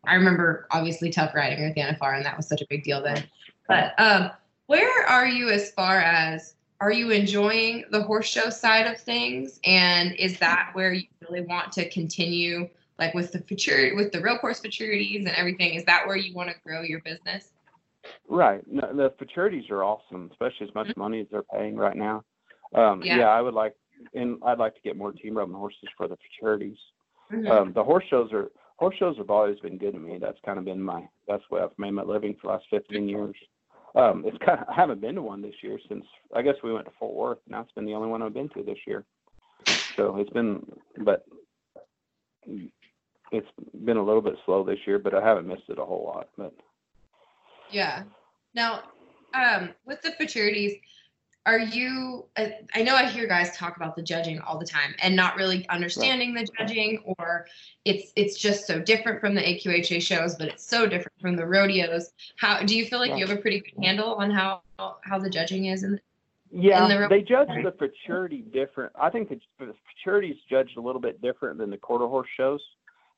I 0.06 0.14
remember 0.14 0.66
obviously 0.70 1.10
Tuf 1.10 1.34
riding 1.34 1.60
with 1.60 1.70
at 1.70 1.74
the 1.74 1.80
NFR, 1.80 2.16
and 2.16 2.26
that 2.26 2.36
was 2.36 2.48
such 2.48 2.60
a 2.60 2.66
big 2.68 2.84
deal 2.84 3.02
then. 3.02 3.24
But 3.68 3.98
um, 3.98 4.30
where 4.66 5.06
are 5.06 5.26
you 5.26 5.48
as 5.48 5.70
far 5.70 5.98
as 6.00 6.56
are 6.84 6.92
you 6.92 7.12
enjoying 7.12 7.82
the 7.92 8.02
horse 8.02 8.26
show 8.26 8.50
side 8.50 8.86
of 8.86 9.00
things, 9.00 9.58
and 9.64 10.12
is 10.16 10.38
that 10.38 10.68
where 10.74 10.92
you 10.92 11.04
really 11.26 11.40
want 11.40 11.72
to 11.72 11.88
continue, 11.88 12.68
like 12.98 13.14
with 13.14 13.32
the 13.32 13.38
futurity, 13.38 13.96
with 13.96 14.12
the 14.12 14.20
real 14.20 14.36
course 14.36 14.60
futurities 14.60 15.20
and 15.20 15.28
everything? 15.28 15.76
Is 15.76 15.84
that 15.86 16.06
where 16.06 16.16
you 16.16 16.34
want 16.34 16.50
to 16.50 16.56
grow 16.62 16.82
your 16.82 17.00
business? 17.00 17.54
Right. 18.28 18.62
No, 18.70 18.92
the 18.92 19.14
futurities 19.18 19.70
are 19.70 19.82
awesome, 19.82 20.28
especially 20.30 20.68
as 20.68 20.74
much 20.74 20.94
money 20.94 21.22
as 21.22 21.26
they're 21.30 21.42
paying 21.44 21.74
right 21.74 21.96
now. 21.96 22.22
Um, 22.74 23.00
Yeah. 23.02 23.16
yeah. 23.16 23.28
I 23.28 23.40
would 23.40 23.54
like, 23.54 23.74
and 24.12 24.36
I'd 24.44 24.58
like 24.58 24.74
to 24.74 24.82
get 24.82 24.98
more 24.98 25.12
team 25.12 25.38
roping 25.38 25.54
horses 25.54 25.88
for 25.96 26.06
the 26.06 26.18
futurities. 26.18 26.76
Mhm. 27.30 27.48
Um, 27.48 27.72
the 27.72 27.82
horse 27.82 28.04
shows 28.10 28.30
are 28.34 28.50
horse 28.76 28.96
shows 28.96 29.16
have 29.16 29.30
always 29.30 29.58
been 29.60 29.78
good 29.78 29.94
to 29.94 29.98
me. 29.98 30.18
That's 30.18 30.38
kind 30.44 30.58
of 30.58 30.66
been 30.66 30.82
my 30.82 31.08
that's 31.26 31.44
what 31.48 31.62
I've 31.62 31.78
made 31.78 31.92
my 31.92 32.02
living 32.02 32.34
for 32.34 32.48
the 32.48 32.52
last 32.52 32.66
15 32.68 33.08
years. 33.08 33.36
Um, 33.94 34.24
it's 34.26 34.38
kind 34.44 34.60
of 34.60 34.68
I 34.68 34.74
haven't 34.74 35.00
been 35.00 35.14
to 35.14 35.22
one 35.22 35.40
this 35.40 35.54
year 35.62 35.78
since 35.88 36.04
I 36.34 36.42
guess 36.42 36.56
we 36.62 36.72
went 36.72 36.86
to 36.86 36.92
Fort 36.98 37.14
Worth, 37.14 37.38
and 37.46 37.54
that's 37.54 37.72
been 37.72 37.86
the 37.86 37.94
only 37.94 38.08
one 38.08 38.22
I've 38.22 38.34
been 38.34 38.48
to 38.50 38.62
this 38.62 38.78
year. 38.86 39.04
So 39.96 40.16
it's 40.16 40.30
been, 40.30 40.64
but 41.04 41.24
it's 43.30 43.46
been 43.84 43.96
a 43.96 44.04
little 44.04 44.20
bit 44.20 44.34
slow 44.44 44.64
this 44.64 44.80
year, 44.86 44.98
but 44.98 45.14
I 45.14 45.24
haven't 45.24 45.46
missed 45.46 45.68
it 45.68 45.78
a 45.78 45.84
whole 45.84 46.04
lot. 46.04 46.28
But 46.36 46.54
Yeah. 47.70 48.02
Now, 48.54 48.82
um, 49.32 49.70
with 49.84 50.02
the 50.02 50.12
futurities, 50.12 50.80
are 51.46 51.58
you? 51.58 52.26
uh, 52.36 52.46
I 52.74 52.82
know 52.82 52.94
I 52.94 53.06
hear 53.06 53.26
guys 53.26 53.56
talk 53.56 53.76
about 53.76 53.96
the 53.96 54.02
judging 54.02 54.40
all 54.40 54.58
the 54.58 54.66
time 54.66 54.94
and 55.02 55.14
not 55.14 55.36
really 55.36 55.68
understanding 55.68 56.32
the 56.34 56.46
judging, 56.58 57.02
or 57.18 57.46
it's 57.84 58.12
it's 58.16 58.38
just 58.38 58.66
so 58.66 58.80
different 58.80 59.20
from 59.20 59.34
the 59.34 59.42
AQHA 59.42 60.00
shows, 60.02 60.34
but 60.36 60.48
it's 60.48 60.66
so 60.66 60.86
different 60.86 61.20
from 61.20 61.36
the 61.36 61.46
rodeos. 61.46 62.12
How 62.38 62.62
do 62.62 62.76
you 62.76 62.86
feel 62.86 62.98
like 62.98 63.10
you 63.18 63.26
have 63.26 63.36
a 63.36 63.40
pretty 63.40 63.60
good 63.60 63.84
handle 63.84 64.14
on 64.14 64.30
how 64.30 64.62
how 65.02 65.18
the 65.18 65.28
judging 65.30 65.66
is? 65.66 65.82
In, 65.84 66.00
Yeah, 66.50 66.84
And 66.86 66.90
the- 67.04 67.08
they 67.08 67.20
judge 67.22 67.48
the 67.48 67.72
futurity 67.78 68.42
different. 68.42 68.92
I 68.98 69.10
think 69.10 69.28
the, 69.28 69.40
the 69.58 69.74
futurity 69.94 70.28
is 70.28 70.38
judged 70.48 70.76
a 70.78 70.80
little 70.80 71.00
bit 71.00 71.20
different 71.20 71.58
than 71.58 71.68
the 71.70 71.78
quarter 71.78 72.06
horse 72.06 72.28
shows. 72.36 72.62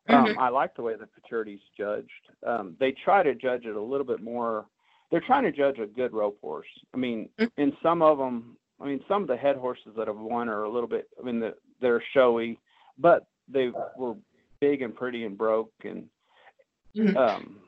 Um, 0.08 0.26
Mhm. 0.26 0.38
I 0.38 0.48
like 0.48 0.74
the 0.74 0.82
way 0.82 0.94
the 0.94 1.06
futurity's 1.08 1.60
judged. 1.76 2.10
Um, 2.44 2.76
they 2.78 2.92
try 2.92 3.22
to 3.22 3.34
judge 3.34 3.66
it 3.66 3.76
a 3.76 3.80
little 3.80 4.06
bit 4.06 4.20
more. 4.22 4.66
They're 5.10 5.20
trying 5.20 5.44
to 5.44 5.52
judge 5.52 5.78
a 5.78 5.86
good 5.86 6.12
rope 6.12 6.38
horse. 6.40 6.66
I 6.92 6.96
mean, 6.96 7.28
Mhm. 7.38 7.50
in 7.56 7.76
some 7.82 8.02
of 8.02 8.18
them, 8.18 8.56
I 8.80 8.86
mean, 8.86 9.04
some 9.08 9.22
of 9.22 9.28
the 9.28 9.36
head 9.36 9.56
horses 9.56 9.94
that 9.96 10.08
have 10.08 10.18
won 10.18 10.48
are 10.48 10.64
a 10.64 10.68
little 10.68 10.88
bit. 10.88 11.08
I 11.18 11.22
mean, 11.22 11.40
the, 11.40 11.56
they're 11.80 12.02
showy, 12.12 12.58
but 12.98 13.26
they 13.48 13.70
were 13.96 14.16
big 14.60 14.82
and 14.82 14.94
pretty 14.94 15.24
and 15.24 15.38
broke, 15.38 15.72
and 15.84 16.08
Mhm. 16.94 17.16
um, 17.16 17.60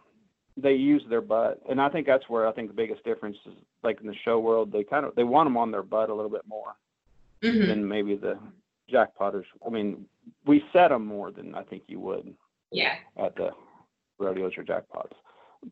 they 0.56 0.74
use 0.74 1.04
their 1.06 1.20
butt. 1.20 1.60
And 1.68 1.80
I 1.80 1.88
think 1.88 2.06
that's 2.06 2.28
where 2.28 2.46
I 2.46 2.52
think 2.52 2.68
the 2.68 2.74
biggest 2.74 3.04
difference 3.04 3.38
is. 3.46 3.54
Like 3.84 4.00
in 4.00 4.06
the 4.08 4.14
show 4.14 4.40
world, 4.40 4.72
they 4.72 4.82
kind 4.82 5.06
of 5.06 5.14
they 5.14 5.22
want 5.24 5.46
them 5.46 5.56
on 5.56 5.70
their 5.70 5.84
butt 5.84 6.10
a 6.10 6.14
little 6.14 6.30
bit 6.30 6.46
more 6.46 6.74
Mhm. 7.42 7.68
than 7.68 7.86
maybe 7.88 8.16
the 8.16 8.38
jackpotters. 8.90 9.44
I 9.64 9.68
mean, 9.70 10.08
we 10.46 10.64
set 10.72 10.88
them 10.88 11.06
more 11.06 11.30
than 11.30 11.54
I 11.54 11.62
think 11.62 11.84
you 11.86 12.00
would 12.00 12.34
Yeah. 12.72 12.98
at 13.16 13.36
the 13.36 13.54
rodeos 14.18 14.58
or 14.58 14.64
jackpots. 14.64 15.12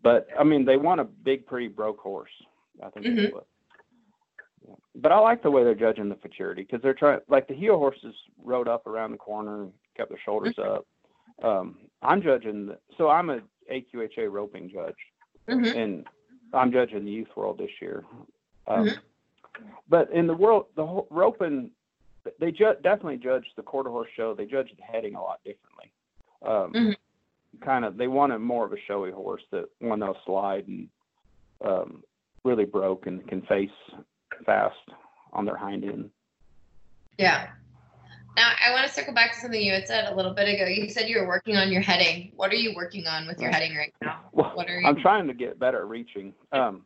But 0.02 0.28
I 0.38 0.44
mean, 0.44 0.64
they 0.64 0.76
want 0.76 1.00
a 1.00 1.04
big, 1.04 1.46
pretty 1.46 1.68
broke 1.68 1.98
horse. 2.00 2.30
I 2.82 2.90
think 2.90 3.06
Mhm. 3.06 3.44
Yeah. 4.66 4.74
But 4.96 5.12
I 5.12 5.18
like 5.18 5.42
the 5.42 5.50
way 5.50 5.62
they're 5.64 5.74
judging 5.74 6.08
the 6.08 6.16
futurity 6.16 6.62
because 6.62 6.82
they're 6.82 6.94
trying. 6.94 7.20
Like 7.28 7.46
the 7.46 7.54
heel 7.54 7.78
horses 7.78 8.14
rode 8.42 8.68
up 8.68 8.86
around 8.86 9.12
the 9.12 9.18
corner 9.18 9.62
and 9.64 9.72
kept 9.96 10.08
their 10.10 10.18
shoulders 10.18 10.58
up. 10.58 10.86
Um, 11.42 11.78
I'm 12.02 12.20
judging. 12.20 12.66
The, 12.66 12.78
so 12.98 13.08
I'm 13.08 13.30
a 13.30 13.40
AQHA 13.70 14.30
roping 14.30 14.68
judge, 14.68 14.96
Mhm. 15.48 15.74
and 15.76 16.08
I'm 16.52 16.72
judging 16.72 17.04
the 17.04 17.10
youth 17.10 17.34
world 17.36 17.58
this 17.58 17.80
year. 17.80 18.04
Um, 18.66 18.86
Mhm. 18.86 18.98
But 19.88 20.10
in 20.10 20.26
the 20.26 20.34
world, 20.34 20.66
the 20.74 20.84
whole, 20.86 21.06
roping, 21.10 21.70
they 22.38 22.52
ju- 22.52 22.76
definitely 22.82 23.16
judge 23.18 23.54
the 23.54 23.62
quarter 23.62 23.88
horse 23.88 24.10
show. 24.10 24.34
They 24.34 24.44
judge 24.46 24.74
the 24.76 24.82
heading 24.82 25.14
a 25.14 25.22
lot 25.22 25.42
differently. 25.44 25.92
Um, 26.42 26.72
Mhm. 26.72 26.96
Kind 27.64 27.84
of, 27.84 27.96
they 27.96 28.08
wanted 28.08 28.38
more 28.38 28.64
of 28.66 28.72
a 28.72 28.76
showy 28.86 29.10
horse 29.10 29.42
that 29.52 29.66
one 29.80 30.00
that'll 30.00 30.18
slide 30.24 30.66
and 30.68 30.88
um, 31.64 32.02
really 32.44 32.64
broke 32.64 33.06
and 33.06 33.26
can 33.28 33.42
face 33.42 33.70
fast 34.44 34.76
on 35.32 35.44
their 35.44 35.56
hind 35.56 35.84
end. 35.84 36.10
Yeah. 37.18 37.48
Now 38.36 38.52
I 38.64 38.72
want 38.72 38.86
to 38.86 38.92
circle 38.92 39.14
back 39.14 39.32
to 39.34 39.40
something 39.40 39.60
you 39.60 39.72
had 39.72 39.86
said 39.86 40.12
a 40.12 40.14
little 40.14 40.34
bit 40.34 40.48
ago. 40.48 40.66
You 40.66 40.88
said 40.90 41.08
you 41.08 41.18
were 41.18 41.26
working 41.26 41.56
on 41.56 41.72
your 41.72 41.80
heading. 41.80 42.32
What 42.36 42.52
are 42.52 42.56
you 42.56 42.74
working 42.76 43.06
on 43.06 43.26
with 43.26 43.40
your 43.40 43.50
heading 43.50 43.74
right 43.76 43.92
now? 44.02 44.20
Well, 44.32 44.50
What 44.54 44.68
are 44.68 44.78
you? 44.78 44.86
I'm 44.86 44.96
trying 45.00 45.26
to 45.28 45.34
get 45.34 45.58
better 45.58 45.78
at 45.78 45.88
reaching. 45.88 46.34
Um, 46.52 46.82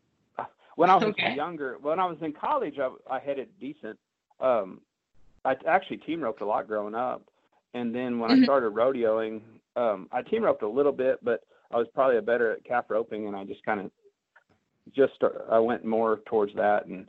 when 0.76 0.88
I 0.88 0.96
was 0.96 1.14
Okay. 1.18 1.35
younger, 1.35 1.78
when 1.83 1.98
I 1.98 2.06
was 2.06 2.18
in 2.22 2.33
college, 2.33 2.78
I, 2.78 3.16
I 3.16 3.18
headed 3.18 3.48
decent. 3.61 3.98
Um, 4.38 4.80
I 5.44 5.56
actually 5.66 5.98
team 5.98 6.20
roped 6.20 6.40
a 6.40 6.46
lot 6.46 6.68
growing 6.68 6.94
up, 6.94 7.28
and 7.74 7.94
then 7.94 8.18
when 8.18 8.30
Mhm. 8.30 8.42
I 8.42 8.44
started 8.44 8.72
rodeoing, 8.72 9.42
um, 9.76 10.09
I 10.12 10.22
team 10.22 10.42
roped 10.44 10.62
a 10.62 10.68
little 10.68 10.92
bit, 10.92 11.22
but 11.22 11.42
I 11.72 11.76
was 11.76 11.87
probably 11.94 12.16
a 12.18 12.22
better 12.22 12.52
at 12.52 12.64
calf 12.64 12.87
roping, 12.88 13.26
and 13.28 13.37
I 13.37 13.44
just 13.44 13.64
kind 13.64 13.80
of 13.80 13.90
just 14.94 15.14
start, 15.14 15.44
I 15.50 15.59
went 15.59 15.85
more 15.85 16.20
towards 16.26 16.54
that 16.56 16.87
and 16.87 17.06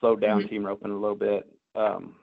slowed 0.00 0.20
down 0.20 0.42
Mhm. 0.44 0.48
team 0.48 0.66
roping 0.66 0.92
a 0.92 0.96
little 0.96 1.16
bit. 1.16 1.48
Um, 1.74 2.16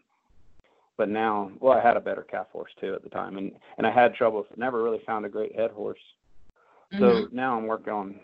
but 0.97 1.10
now, 1.10 1.51
well, 1.60 1.77
I 1.77 1.82
had 1.82 1.97
a 1.97 2.01
better 2.01 2.21
calf 2.23 2.49
horse 2.51 2.71
too 2.80 2.93
at 2.93 3.04
the 3.04 3.10
time, 3.10 3.38
and 3.38 3.58
and 3.77 3.88
I 3.88 3.91
had 3.91 4.13
trouble. 4.15 4.45
Never 4.56 4.84
really 4.84 4.99
found 4.99 5.25
a 5.25 5.30
great 5.30 5.56
head 5.56 5.71
horse. 5.71 5.99
Mhm. 6.93 6.99
So 6.99 7.27
now 7.32 7.58
I'm 7.58 7.67
working 7.67 7.91
on 7.93 8.19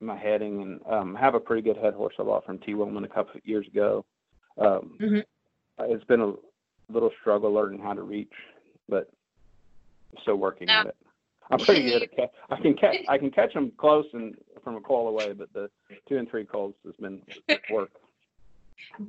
my 0.00 0.16
heading 0.16 0.60
and 0.60 0.86
um, 0.86 1.14
have 1.14 1.34
a 1.34 1.40
pretty 1.40 1.62
good 1.62 1.76
head 1.78 1.94
horse 1.94 2.14
I 2.18 2.22
bought 2.24 2.44
from 2.44 2.58
Tee 2.58 2.74
Woolman 2.74 3.04
a 3.04 3.08
couple 3.08 3.36
of 3.38 3.46
years 3.46 3.66
ago. 3.68 4.04
Um, 4.58 4.98
Mhm. 4.98 5.24
It's 5.78 6.04
been 6.04 6.20
a 6.22 6.34
little 6.88 7.10
struggle 7.20 7.52
learning 7.52 7.80
how 7.80 7.92
to 7.92 8.02
reach, 8.02 8.32
but 8.88 9.10
still 10.22 10.36
working 10.36 10.66
Now, 10.68 10.80
at 10.80 10.86
it. 10.86 10.96
I'm 11.50 11.58
pretty 11.58 11.82
good 11.90 12.02
at 12.02 12.12
catch. 12.16 12.30
I 12.50 12.56
can 12.60 12.74
catch. 12.74 12.96
I 13.08 13.18
can 13.18 13.30
catch 13.30 13.54
them 13.54 13.72
close 13.76 14.06
and 14.12 14.34
from 14.62 14.76
a 14.76 14.80
call 14.80 15.08
away, 15.08 15.32
but 15.32 15.52
the 15.52 15.70
two 16.08 16.18
and 16.18 16.28
three 16.28 16.44
calls 16.44 16.74
has 16.84 16.94
been 16.96 17.22
work. 17.70 17.90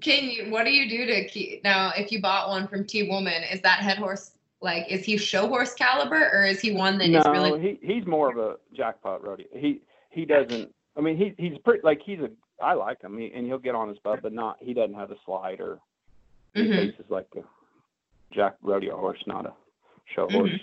Can 0.01 0.25
you? 0.29 0.51
What 0.51 0.65
do 0.65 0.71
you 0.71 0.89
do 0.89 1.05
to 1.05 1.27
keep 1.27 1.63
now? 1.63 1.91
If 1.95 2.11
you 2.11 2.21
bought 2.21 2.49
one 2.49 2.67
from 2.67 2.85
Tee 2.85 3.09
Woolman, 3.09 3.43
is 3.51 3.61
that 3.61 3.79
head 3.79 3.97
horse 3.97 4.31
like? 4.61 4.85
Is 4.89 5.03
he 5.03 5.17
show 5.17 5.47
horse 5.47 5.73
caliber, 5.73 6.29
or 6.33 6.45
is 6.45 6.59
he 6.59 6.71
one 6.71 6.97
that 6.99 7.09
is 7.09 7.25
no, 7.25 7.31
really? 7.31 7.77
he 7.81 7.93
he's 7.93 8.05
more 8.05 8.29
of 8.29 8.37
a 8.37 8.55
jackpot 8.75 9.23
rodeo. 9.25 9.47
He 9.53 9.81
he 10.09 10.25
doesn't. 10.25 10.73
I 10.97 11.01
mean, 11.01 11.17
he 11.17 11.33
he's 11.37 11.57
pretty 11.59 11.81
like 11.83 12.01
he's 12.05 12.19
a. 12.19 12.29
I 12.59 12.73
like 12.73 13.01
him, 13.03 13.17
he, 13.19 13.31
and 13.35 13.45
he'll 13.45 13.59
get 13.59 13.75
on 13.75 13.87
his 13.87 13.99
butt, 13.99 14.23
but 14.23 14.33
not. 14.33 14.57
He 14.59 14.73
doesn't 14.73 14.95
have 14.95 15.11
a 15.11 15.15
slide 15.25 15.59
or 15.59 15.77
he 16.55 16.61
Mhm. 16.61 16.75
faces 16.75 17.05
like 17.09 17.27
a 17.37 17.41
jack 18.33 18.55
rodeo 18.63 18.97
horse, 18.97 19.21
not 19.27 19.45
a 19.45 19.53
show 20.15 20.25
Mhm. 20.27 20.31
horse. 20.31 20.59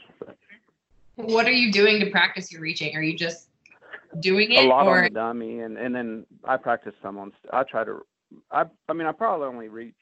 What 1.17 1.47
are 1.47 1.53
you 1.53 1.71
doing 1.73 2.01
to 2.01 2.11
practice 2.11 2.51
your 2.51 2.61
reaching? 2.61 2.97
Are 2.97 3.03
you 3.03 3.17
just 3.17 3.49
doing 4.21 4.53
it, 4.53 4.65
a 4.65 4.69
lot 4.69 4.87
or 4.87 4.99
on 4.99 5.05
the 5.05 5.11
dummy, 5.11 5.61
and 5.61 5.79
and 5.79 5.95
then 5.95 6.27
I 6.45 6.57
practice 6.57 6.95
some 7.03 7.19
on. 7.19 7.33
I 7.53 7.63
try 7.65 7.85
to. 7.85 8.01
I 8.51 8.65
I 8.89 8.93
mean, 8.93 9.07
I 9.07 9.13
probably 9.13 9.47
only 9.47 9.69
reach. 9.69 9.95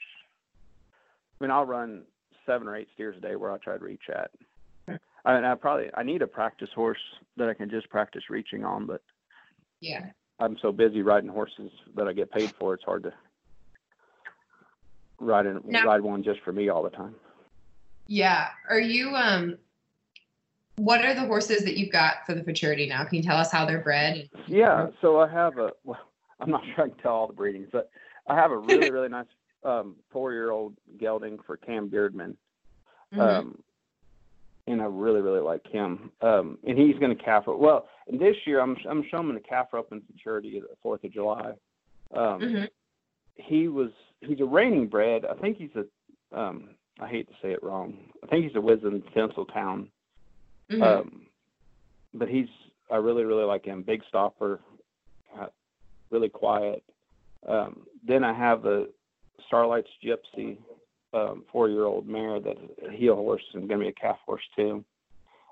I 1.40 1.44
mean, 1.44 1.50
I'll 1.50 1.66
run 1.66 2.04
seven 2.46 2.66
or 2.68 2.76
eight 2.76 2.88
steers 2.94 3.16
a 3.18 3.20
day 3.20 3.36
where 3.36 3.52
I 3.52 3.58
try 3.58 3.76
to 3.76 3.84
reach 3.84 4.02
at. 4.08 4.30
I 5.24 5.34
mean, 5.34 5.44
I 5.44 5.54
probably 5.54 5.88
I 5.94 6.02
need 6.02 6.22
a 6.22 6.26
practice 6.26 6.70
horse 6.74 6.98
that 7.36 7.48
I 7.48 7.54
can 7.54 7.70
just 7.70 7.88
practice 7.90 8.24
reaching 8.30 8.64
on, 8.64 8.86
but 8.86 9.02
yeah? 9.80 10.06
I'm 10.40 10.56
so 10.60 10.72
busy 10.72 11.02
riding 11.02 11.28
horses 11.30 11.70
that 11.94 12.08
I 12.08 12.12
get 12.12 12.30
paid 12.32 12.52
for. 12.58 12.74
It's 12.74 12.84
hard 12.84 13.04
to 13.04 13.12
ride 15.20 15.46
in, 15.46 15.60
Now- 15.64 15.84
ride 15.84 16.00
one 16.00 16.22
just 16.24 16.40
for 16.40 16.52
me 16.52 16.68
all 16.68 16.82
the 16.82 16.90
time. 16.90 17.14
Yeah. 18.08 18.48
Are 18.68 18.80
you 18.80 19.10
um 19.10 19.58
what 20.76 21.04
are 21.04 21.14
the 21.14 21.26
horses 21.26 21.64
that 21.64 21.76
you've 21.76 21.92
got 21.92 22.26
for 22.26 22.34
the 22.34 22.42
futurity 22.42 22.88
now? 22.88 23.04
Can 23.04 23.16
you 23.16 23.22
tell 23.22 23.36
us 23.36 23.52
how 23.52 23.66
they're 23.66 23.82
bred? 23.82 24.28
Yeah, 24.46 24.88
so 25.00 25.20
I 25.20 25.28
have 25.28 25.58
a. 25.58 25.70
Well, 25.84 25.98
I'm 26.40 26.50
not 26.50 26.62
sure 26.74 26.84
I 26.84 26.88
can 26.88 26.98
tell 26.98 27.12
all 27.12 27.26
the 27.26 27.32
breedings, 27.32 27.68
but 27.72 27.90
I 28.26 28.34
have 28.34 28.50
a 28.50 28.58
really 28.58 28.90
really 28.92 29.08
nice 29.08 29.26
um, 29.64 29.96
four 30.10 30.32
year 30.32 30.50
old 30.50 30.76
gelding 30.98 31.38
for 31.46 31.56
Cam 31.56 31.88
Beardman. 31.88 32.36
Mm-hmm. 33.12 33.20
Um, 33.20 33.58
and 34.66 34.80
I 34.80 34.86
really 34.86 35.20
really 35.20 35.40
like 35.40 35.66
him. 35.66 36.10
Um, 36.20 36.58
and 36.66 36.78
he's 36.78 36.98
going 36.98 37.16
to 37.16 37.22
calf. 37.22 37.44
Well, 37.46 37.86
and 38.08 38.18
this 38.18 38.36
year 38.46 38.60
I'm 38.60 38.76
I'm 38.88 39.04
showing 39.10 39.28
him 39.28 39.34
the 39.34 39.40
calf 39.40 39.68
rope 39.72 39.92
in 39.92 40.00
futurity 40.02 40.56
at 40.56 40.62
the 40.62 40.76
Fourth 40.82 41.04
of 41.04 41.12
July. 41.12 41.52
Um, 42.14 42.40
mm-hmm. 42.40 42.64
He 43.34 43.68
was 43.68 43.90
he's 44.20 44.40
a 44.40 44.44
reigning 44.44 44.88
bred. 44.88 45.24
I 45.24 45.34
think 45.34 45.58
he's 45.58 45.70
a 45.76 46.38
um, 46.38 46.70
I 47.00 47.08
hate 47.08 47.28
to 47.28 47.34
say 47.42 47.52
it 47.52 47.62
wrong. 47.62 47.94
I 48.22 48.26
think 48.26 48.46
he's 48.46 48.56
a 48.56 48.60
Wisdom 48.60 49.02
Tinseltown. 49.14 49.88
Mm-hmm. 50.70 50.82
Um, 50.82 51.26
but 52.14 52.28
he's 52.28 52.48
I 52.90 52.96
really 52.96 53.24
really 53.24 53.44
like 53.44 53.64
him. 53.64 53.82
Big 53.82 54.02
stopper, 54.08 54.60
uh, 55.38 55.46
really 56.10 56.28
quiet. 56.28 56.82
Um, 57.48 57.86
then 58.06 58.24
I 58.24 58.32
have 58.32 58.62
the 58.62 58.90
Starlight's 59.46 59.90
Gypsy, 60.04 60.58
um, 61.14 61.44
four 61.50 61.68
year 61.68 61.84
old 61.84 62.06
mare 62.06 62.40
that's 62.40 62.58
a 62.86 62.92
heel 62.92 63.16
horse 63.16 63.42
and 63.54 63.68
going 63.68 63.80
to 63.80 63.84
be 63.84 63.90
a 63.90 63.92
calf 63.92 64.18
horse 64.24 64.42
too. 64.56 64.84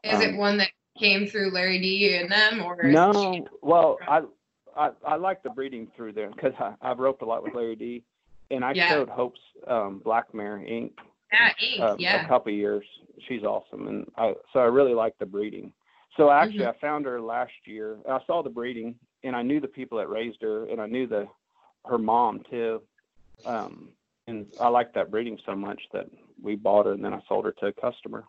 Is 0.05 0.15
um, 0.15 0.23
it 0.23 0.37
one 0.37 0.57
that 0.59 0.71
came 0.99 1.27
through 1.27 1.51
Larry 1.51 1.81
D 1.81 2.17
and 2.17 2.31
them, 2.31 2.63
or 2.63 2.83
no? 2.85 3.47
Well, 3.63 3.99
I, 4.07 4.23
I 4.77 4.91
I 5.07 5.17
like 5.17 5.43
the 5.43 5.51
breeding 5.51 5.89
through 5.97 6.13
there 6.13 6.31
because 6.31 6.53
I've 6.81 6.99
roped 6.99 7.23
a 7.23 7.27
lot 7.27 7.43
with 7.43 7.55
Larry 7.55 7.77
D, 7.77 8.03
and 8.51 8.65
I 8.65 8.73
yeah. 8.73 8.89
showed 8.91 9.09
Hope's 9.09 9.41
um, 9.67 10.01
Black 10.03 10.33
Mare 10.35 10.59
Inc. 10.59 10.93
Yeah, 11.33 11.53
Inc. 11.63 11.81
Um, 11.81 11.97
yeah. 11.99 12.25
A 12.25 12.29
couple 12.29 12.53
years. 12.53 12.85
She's 13.29 13.43
awesome, 13.43 13.89
and 13.89 14.11
I 14.17 14.35
so 14.53 14.61
I 14.61 14.65
really 14.65 14.95
like 14.95 15.19
the 15.19 15.27
breeding. 15.27 15.73
So 16.17 16.31
actually, 16.31 16.61
mm-hmm. 16.61 16.77
I 16.77 16.81
found 16.81 17.05
her 17.07 17.21
last 17.21 17.53
year. 17.65 17.99
I 18.09 18.19
saw 18.27 18.43
the 18.43 18.51
breeding, 18.51 18.95
and 19.23 19.37
I 19.37 19.43
knew 19.43 19.61
the 19.61 19.69
people 19.69 19.99
that 19.99 20.09
raised 20.09 20.43
her, 20.43 20.67
and 20.67 20.81
I 20.81 20.87
knew 20.87 21.07
the 21.07 21.29
her 21.87 21.99
mom 21.99 22.43
too. 22.51 22.83
Um, 23.45 23.91
and 24.27 24.47
I 24.61 24.69
liked 24.69 24.95
that 24.95 25.11
breeding 25.11 25.39
so 25.47 25.55
much 25.55 25.81
that 25.93 26.07
we 26.43 26.57
bought 26.57 26.87
her, 26.87 26.93
and 26.93 27.05
then 27.05 27.15
I 27.15 27.21
sold 27.29 27.45
her 27.45 27.53
to 27.53 27.67
a 27.67 27.73
customer. 27.73 28.25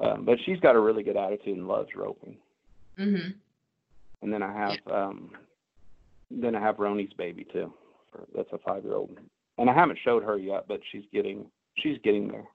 Um, 0.00 0.24
but 0.24 0.38
she's 0.44 0.60
got 0.60 0.76
a 0.76 0.80
really 0.80 1.02
good 1.02 1.16
attitude 1.16 1.58
and 1.58 1.68
loves 1.68 1.90
roping. 1.94 2.36
Mm-hmm. 2.98 3.30
And 4.22 4.32
then 4.32 4.42
I 4.42 4.52
have 4.52 4.78
um, 4.90 5.30
then 6.30 6.54
I 6.54 6.60
have 6.60 6.76
Roanie's 6.76 7.12
baby 7.14 7.46
too. 7.52 7.72
That's 8.34 8.52
a 8.52 8.58
five 8.58 8.84
year 8.84 8.94
old, 8.94 9.16
and 9.58 9.70
I 9.70 9.74
haven't 9.74 9.98
showed 10.04 10.22
her 10.22 10.38
yet, 10.38 10.64
but 10.68 10.80
she's 10.90 11.04
getting 11.12 11.46
she's 11.82 11.98
getting 12.02 12.28
there 12.28 12.46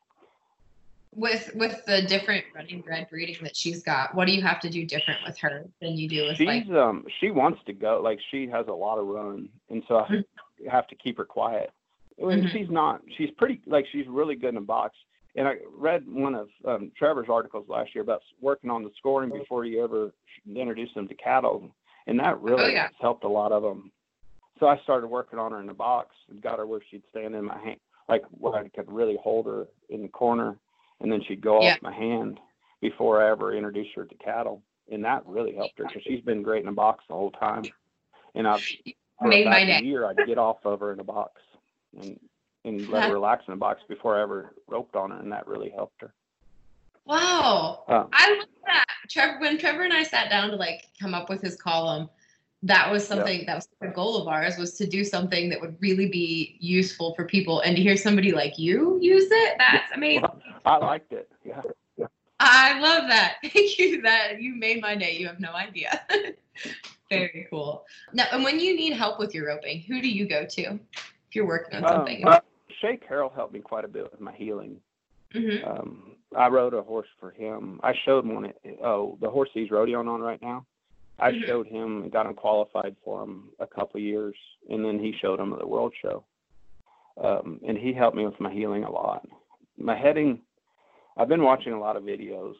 with 1.15 1.51
with 1.55 1.83
the 1.85 2.01
different 2.03 2.45
running 2.53 2.81
bred 2.81 3.07
breeding 3.09 3.37
that 3.41 3.55
she's 3.55 3.81
got, 3.81 4.13
what 4.13 4.25
do 4.25 4.33
you 4.33 4.41
have 4.41 4.59
to 4.59 4.69
do 4.69 4.85
different 4.85 5.19
with 5.25 5.37
her 5.39 5.65
than 5.81 5.97
you 5.97 6.07
do 6.07 6.23
with 6.27 6.37
she's, 6.37 6.47
like? 6.47 6.69
um 6.69 7.05
she 7.19 7.31
wants 7.31 7.59
to 7.65 7.73
go. 7.73 8.01
Like 8.03 8.19
she 8.31 8.47
has 8.47 8.67
a 8.67 8.73
lot 8.73 8.97
of 8.97 9.07
run, 9.07 9.49
and 9.69 9.83
so 9.87 9.99
I 9.99 10.03
mm-hmm. 10.03 10.69
have 10.69 10.87
to 10.87 10.95
keep 10.95 11.17
her 11.17 11.25
quiet. 11.25 11.71
And 12.17 12.43
mm-hmm. 12.43 12.47
she's 12.51 12.69
not. 12.69 13.01
She's 13.17 13.31
pretty. 13.37 13.61
Like 13.65 13.85
she's 13.91 14.07
really 14.07 14.35
good 14.35 14.49
in 14.49 14.57
a 14.57 14.61
box. 14.61 14.95
And 15.37 15.47
I 15.47 15.55
read 15.77 16.05
one 16.07 16.33
of 16.33 16.47
um, 16.65 16.91
Trevor's 16.97 17.27
articles 17.29 17.65
last 17.67 17.93
year 17.93 18.01
about 18.01 18.21
working 18.39 18.69
on 18.69 18.83
the 18.83 18.91
scoring 18.97 19.29
before 19.29 19.65
you 19.65 19.83
ever 19.83 20.13
introduce 20.47 20.93
them 20.93 21.09
to 21.09 21.15
cattle, 21.15 21.69
and 22.07 22.19
that 22.19 22.39
really 22.41 22.63
oh, 22.63 22.67
yeah. 22.67 22.87
helped 23.01 23.25
a 23.25 23.29
lot 23.29 23.51
of 23.51 23.61
them. 23.61 23.91
So 24.59 24.67
I 24.67 24.77
started 24.83 25.07
working 25.07 25.37
on 25.37 25.51
her 25.51 25.59
in 25.59 25.67
the 25.67 25.73
box 25.73 26.15
and 26.29 26.41
got 26.41 26.59
her 26.59 26.65
where 26.65 26.79
she'd 26.89 27.03
stand 27.09 27.35
in 27.35 27.43
my 27.43 27.57
hand, 27.59 27.79
like 28.07 28.23
where 28.31 28.55
I 28.55 28.67
could 28.69 28.91
really 28.91 29.17
hold 29.21 29.45
her 29.47 29.67
in 29.89 30.01
the 30.01 30.07
corner 30.07 30.57
and 31.01 31.11
then 31.11 31.21
she'd 31.27 31.41
go 31.41 31.61
yeah. 31.61 31.73
off 31.73 31.81
my 31.81 31.93
hand 31.93 32.39
before 32.81 33.23
I 33.23 33.31
ever 33.31 33.53
introduced 33.55 33.95
her 33.95 34.05
to 34.05 34.15
cattle, 34.15 34.61
and 34.91 35.03
that 35.05 35.25
really 35.25 35.55
helped 35.55 35.77
her 35.79 35.85
because 35.85 36.03
she's 36.03 36.21
been 36.21 36.43
great 36.43 36.61
in 36.61 36.67
a 36.67 36.73
box 36.73 37.03
the 37.07 37.15
whole 37.15 37.31
time. 37.31 37.63
And 38.33 38.47
I've 38.47 38.61
for 39.19 39.27
Made 39.27 39.47
about 39.47 39.61
a 39.61 39.83
year 39.83 40.05
I'd 40.05 40.17
get 40.27 40.37
off 40.37 40.57
of 40.65 40.81
her 40.81 40.93
in 40.93 40.99
a 40.99 41.03
box 41.03 41.41
and 41.99 42.19
and 42.63 42.87
let 42.89 43.05
her 43.05 43.13
relax 43.13 43.43
in 43.47 43.53
a 43.53 43.57
box 43.57 43.81
before 43.87 44.17
I 44.17 44.23
ever 44.23 44.53
roped 44.67 44.95
on 44.95 45.11
her, 45.11 45.19
and 45.19 45.31
that 45.31 45.47
really 45.47 45.69
helped 45.69 46.01
her. 46.01 46.13
Wow, 47.05 47.83
um, 47.87 48.09
I 48.11 48.35
love 48.37 48.47
that. 48.65 48.85
Trevor, 49.09 49.39
when 49.39 49.57
Trevor 49.57 49.83
and 49.83 49.93
I 49.93 50.03
sat 50.03 50.29
down 50.29 50.49
to 50.49 50.55
like 50.55 50.87
come 50.99 51.13
up 51.13 51.29
with 51.29 51.41
his 51.41 51.55
column, 51.55 52.09
that 52.65 52.91
was 52.91 53.07
something 53.07 53.41
yeah. 53.41 53.45
that 53.45 53.55
was 53.55 53.67
a 53.81 53.87
goal 53.87 54.17
of 54.17 54.27
ours 54.27 54.57
was 54.57 54.73
to 54.73 54.87
do 54.87 55.03
something 55.03 55.49
that 55.49 55.61
would 55.61 55.77
really 55.79 56.09
be 56.09 56.57
useful 56.59 57.13
for 57.13 57.25
people. 57.25 57.61
And 57.61 57.75
to 57.75 57.81
hear 57.81 57.95
somebody 57.95 58.31
like 58.31 58.57
you 58.57 58.97
use 59.01 59.27
it 59.29 59.55
that's 59.57 59.91
amazing. 59.93 60.23
Well, 60.23 60.41
i 60.65 60.77
liked 60.77 61.13
it. 61.13 61.31
Yeah. 61.45 61.61
yeah 61.95 62.07
i 62.39 62.79
love 62.79 63.07
that. 63.07 63.35
Thank 63.43 63.77
you. 63.77 64.01
That 64.01 64.41
you 64.41 64.55
made 64.55 64.81
my 64.81 64.95
day. 64.95 65.15
You 65.15 65.27
have 65.27 65.39
no 65.39 65.53
idea. 65.53 66.01
Very 67.09 67.47
cool. 67.51 67.85
Now 68.13 68.25
and 68.31 68.43
when 68.43 68.59
you 68.59 68.75
need 68.75 68.93
help 68.93 69.19
with 69.19 69.35
your 69.35 69.47
roping 69.47 69.81
who 69.81 70.01
do 70.01 70.09
you 70.09 70.27
go 70.27 70.45
to 70.45 70.61
if 70.61 71.35
you're 71.35 71.47
working 71.47 71.75
on 71.75 71.85
um, 71.85 71.91
something? 71.91 72.27
um, 72.27 72.39
shay 72.81 72.97
carroll 72.97 73.31
helped 73.33 73.53
me 73.53 73.59
quite 73.59 73.85
a 73.85 73.87
bit 73.87 74.11
with 74.11 74.19
my 74.19 74.33
heeling. 74.33 74.77
Mm-hmm. 75.35 75.67
um, 75.69 76.11
i 76.35 76.47
rode 76.47 76.73
a 76.73 76.81
horse 76.81 77.09
for 77.19 77.29
him. 77.29 77.79
I 77.83 77.93
showed 78.05 78.25
one 78.25 78.53
oh 78.83 79.19
the 79.21 79.29
horse 79.29 79.49
he's 79.53 79.69
rodeoing 79.69 80.07
on 80.07 80.21
right 80.21 80.41
now 80.41 80.65
I 81.19 81.31
showed 81.45 81.67
him 81.67 82.03
and 82.03 82.11
got 82.11 82.25
him 82.25 82.33
qualified 82.33 82.95
for 83.03 83.23
him 83.23 83.49
a 83.59 83.67
couple 83.67 83.99
years, 83.99 84.35
and 84.69 84.83
then 84.83 84.99
he 84.99 85.13
showed 85.21 85.39
him 85.39 85.53
at 85.53 85.59
the 85.59 85.67
World 85.67 85.93
Show. 86.01 86.23
Um, 87.23 87.61
and 87.65 87.77
he 87.77 87.93
helped 87.93 88.17
me 88.17 88.25
with 88.25 88.39
my 88.39 88.51
heeling 88.51 88.83
a 88.83 88.91
lot. 88.91 89.25
My 89.77 89.97
heading, 89.97 90.41
I've 91.17 91.29
been 91.29 91.43
watching 91.43 91.71
a 91.71 91.79
lot 91.79 91.95
of 91.95 92.03
videos. 92.03 92.55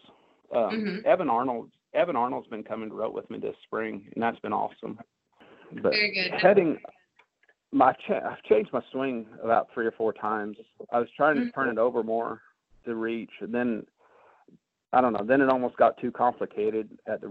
Um, 0.56 0.72
mm-hmm. 0.72 1.08
Evan 1.08 1.30
Arnold, 1.30 1.70
Evan 1.94 2.16
Arnold's 2.16 2.48
been 2.48 2.64
coming 2.64 2.90
to 2.90 2.96
rope 2.96 3.14
with 3.14 3.30
me 3.30 3.40
this 3.40 3.56
spring, 3.64 4.08
and 4.14 4.24
that's 4.24 4.40
been 4.40 4.54
awesome. 4.54 5.00
But 5.82 5.92
Very 5.92 6.14
good. 6.14 6.40
heading, 6.40 6.78
my 7.74 7.94
cha- 8.08 8.30
I've 8.32 8.44
changed 8.44 8.72
my 8.72 8.82
swing 8.92 9.26
about 9.44 9.68
three 9.74 9.86
or 9.86 9.92
four 9.92 10.14
times. 10.14 10.58
I 10.94 11.00
was 11.00 11.10
trying 11.18 11.36
to 11.36 11.42
mm-hmm. 11.42 11.60
turn 11.60 11.70
it 11.70 11.78
over 11.78 12.04
more 12.04 12.42
to 12.86 12.96
reach, 12.96 13.32
and 13.42 13.54
then 13.54 13.86
I 14.94 15.02
don't 15.02 15.12
know. 15.12 15.26
Then 15.28 15.42
it 15.42 15.50
almost 15.50 15.76
got 15.76 15.98
too 15.98 16.12
complicated 16.12 16.98
at 17.08 17.20
the 17.20 17.28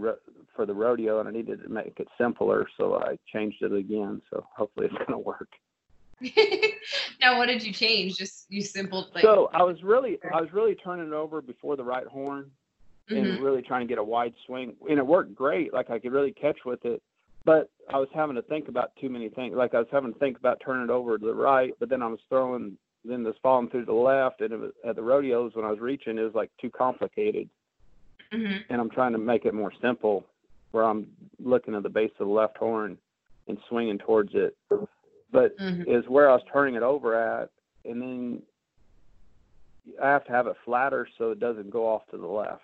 for 0.55 0.67
the 0.67 0.75
rodeo, 0.75 1.21
and 1.21 1.29
I 1.29 1.33
needed 1.33 1.63
to 1.63 1.69
make 1.69 1.99
it 1.99 2.09
simpler, 2.19 2.67
so 2.77 2.97
I 2.97 3.19
changed 3.33 3.63
it 3.63 3.73
again. 3.73 4.23
So 4.31 4.47
hopefully 4.57 4.87
it's 4.87 4.95
going 4.99 5.13
to 5.13 5.19
work. 5.19 5.49
now, 7.21 7.39
what 7.39 7.47
did 7.47 7.63
you 7.63 7.73
change? 7.73 8.17
Just 8.17 8.47
you 8.49 8.63
simple. 8.63 9.09
Like, 9.15 9.25
so 9.25 9.51
I 9.53 9.63
was 9.63 9.83
really, 9.83 10.19
I 10.33 10.41
was 10.41 10.53
really 10.53 10.75
turning 10.75 11.09
it 11.09 11.13
over 11.13 11.43
before 11.43 11.77
the 11.77 11.85
right 11.85 12.07
horn, 12.07 12.51
and 13.09 13.27
mm-hmm. 13.27 13.43
really 13.43 13.63
trying 13.63 13.87
to 13.87 13.91
get 13.91 13.99
a 13.99 14.05
wide 14.05 14.35
swing, 14.47 14.75
and 14.89 14.99
it 14.99 15.07
worked 15.07 15.35
great. 15.35 15.73
Like 15.73 15.91
I 15.91 15.99
could 15.99 16.13
really 16.13 16.33
catch 16.33 16.59
with 16.65 16.85
it, 16.85 17.03
but 17.45 17.71
I 17.93 17.99
was 17.99 18.09
having 18.15 18.37
to 18.37 18.43
think 18.43 18.69
about 18.69 18.93
too 19.01 19.09
many 19.09 19.29
things. 19.29 19.55
Like 19.55 19.75
I 19.75 19.79
was 19.79 19.89
having 19.91 20.13
to 20.13 20.19
think 20.19 20.39
about 20.39 20.63
turning 20.65 20.85
it 20.85 20.91
over 20.91 21.19
to 21.19 21.27
the 21.27 21.35
right, 21.35 21.75
but 21.79 21.89
then 21.89 22.03
I 22.03 22.07
was 22.07 22.21
throwing, 22.29 22.79
then 23.05 23.23
this 23.23 23.35
falling 23.43 23.69
through 23.69 23.85
the 23.87 23.93
left, 23.93 24.41
and 24.41 24.53
it 24.53 24.59
was, 24.59 24.71
at 24.87 24.97
the 24.97 25.03
rodeos 25.03 25.55
when 25.55 25.65
I 25.65 25.71
was 25.71 25.81
reaching, 25.81 26.17
it 26.17 26.23
was 26.23 26.35
like 26.35 26.51
too 26.61 26.71
complicated. 26.71 27.49
Mm-hmm. 28.33 28.57
And 28.71 28.81
I'm 28.81 28.91
trying 28.91 29.13
to 29.13 29.19
make 29.19 29.45
it 29.45 29.55
more 29.55 29.73
simple 29.83 30.25
where 30.75 30.85
I'm 30.85 31.07
looking 31.39 31.75
at 31.75 31.83
the 31.83 31.89
base 31.89 32.11
of 32.19 32.27
the 32.27 32.33
left 32.33 32.59
horn 32.59 32.99
and 33.47 33.59
swinging 33.69 33.99
towards 33.99 34.33
it. 34.35 34.57
But 35.31 35.57
mm-hmm. 35.59 35.91
is 35.91 36.05
where 36.09 36.31
I 36.31 36.35
was 36.35 36.43
turning 36.53 36.75
it 36.75 36.83
over 36.83 37.15
at, 37.15 37.51
and 37.85 38.01
then 38.03 38.43
I 40.03 40.09
have 40.09 40.25
to 40.27 40.33
have 40.33 40.47
it 40.47 40.57
flatter 40.65 41.09
so 41.19 41.31
it 41.31 41.41
doesn't 41.41 41.71
go 41.71 41.87
off 41.87 42.03
to 42.11 42.17
the 42.17 42.27
left. 42.27 42.63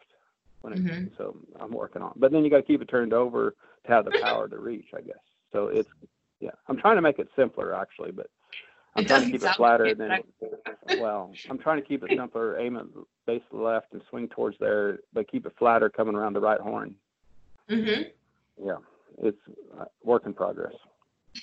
When 0.61 0.73
it, 0.75 0.85
mm-hmm. 0.85 1.07
So 1.17 1.37
I'm 1.59 1.73
working 1.73 2.03
on. 2.03 2.13
But 2.17 2.33
then 2.33 2.45
you 2.45 2.51
got 2.51 2.59
to 2.59 2.63
keep 2.63 2.83
it 2.83 2.89
turned 2.89 3.13
over 3.13 3.55
to 3.87 3.93
have 3.93 4.05
the 4.05 4.19
power 4.21 4.49
to 4.49 4.59
reach, 4.59 4.89
I 4.95 5.01
guess. 5.01 5.17
So 5.53 5.69
it's 5.69 5.89
yeah. 6.41 6.51
I'm 6.69 6.77
trying 6.77 6.97
to 6.97 7.03
make 7.03 7.19
it 7.19 7.29
simpler 7.37 7.75
actually, 7.75 8.13
but 8.13 8.29
I'm 8.95 9.05
it 9.05 9.09
trying 9.09 9.25
to 9.25 9.31
keep 9.31 9.43
it 9.43 9.55
flatter 9.57 9.95
than 9.95 10.19
well, 10.99 11.33
I'm 11.49 11.59
trying 11.59 11.81
to 11.81 11.87
keep 11.87 12.03
it 12.03 12.11
simpler, 12.17 12.59
aim 12.59 12.77
at 12.77 12.93
the 12.93 13.05
base 13.27 13.43
of 13.51 13.59
the 13.59 13.65
left 13.65 13.93
and 13.93 14.03
swing 14.11 14.29
towards 14.29 14.59
there, 14.59 14.99
but 15.13 15.31
keep 15.31 15.47
it 15.47 15.53
flatter 15.59 15.89
coming 15.89 16.15
around 16.15 16.35
the 16.35 16.41
right 16.41 16.61
horn. 16.61 16.95
Mm-hmm. 17.71 18.67
Yeah, 18.67 18.77
it's 19.23 19.39
work 20.03 20.27
in 20.27 20.35
progress. 20.35 20.75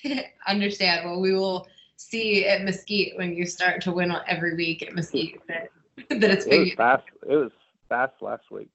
Understand. 0.47 1.09
Well, 1.09 1.21
we 1.21 1.33
will 1.33 1.67
see 1.95 2.45
at 2.45 2.63
Mesquite 2.63 3.17
when 3.17 3.33
you 3.33 3.45
start 3.45 3.81
to 3.83 3.91
win 3.91 4.13
every 4.27 4.55
week 4.55 4.83
at 4.83 4.93
Mesquite 4.93 5.41
that, 5.47 5.69
that 6.09 6.23
it's 6.23 6.45
it 6.45 6.59
was 6.59 6.73
fast. 6.73 7.03
It 7.27 7.35
was 7.35 7.51
fast 7.89 8.13
last 8.21 8.51
week. 8.51 8.69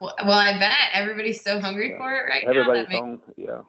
Well, 0.00 0.14
well, 0.24 0.38
I 0.38 0.58
bet 0.58 0.76
everybody's 0.92 1.42
so 1.42 1.60
hungry 1.60 1.90
yeah. 1.90 1.98
for 1.98 2.14
it 2.14 2.28
right 2.28 2.44
Everybody's 2.44 2.88
now. 2.88 2.96
Everybody's 2.96 3.20
home. 3.26 3.34
Yeah. 3.36 3.60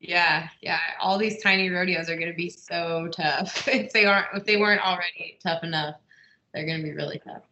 Yeah, 0.00 0.48
yeah. 0.60 0.78
All 1.00 1.18
these 1.18 1.42
tiny 1.42 1.70
rodeos 1.70 2.08
are 2.08 2.16
going 2.16 2.30
to 2.30 2.36
be 2.36 2.50
so 2.50 3.08
tough. 3.12 3.66
if 3.68 3.92
they 3.92 4.04
aren't, 4.04 4.26
if 4.34 4.44
they 4.44 4.56
weren't 4.56 4.80
already 4.80 5.38
tough 5.42 5.62
enough, 5.64 5.96
they're 6.52 6.66
going 6.66 6.78
to 6.78 6.84
be 6.84 6.92
really 6.92 7.20
tough. 7.20 7.42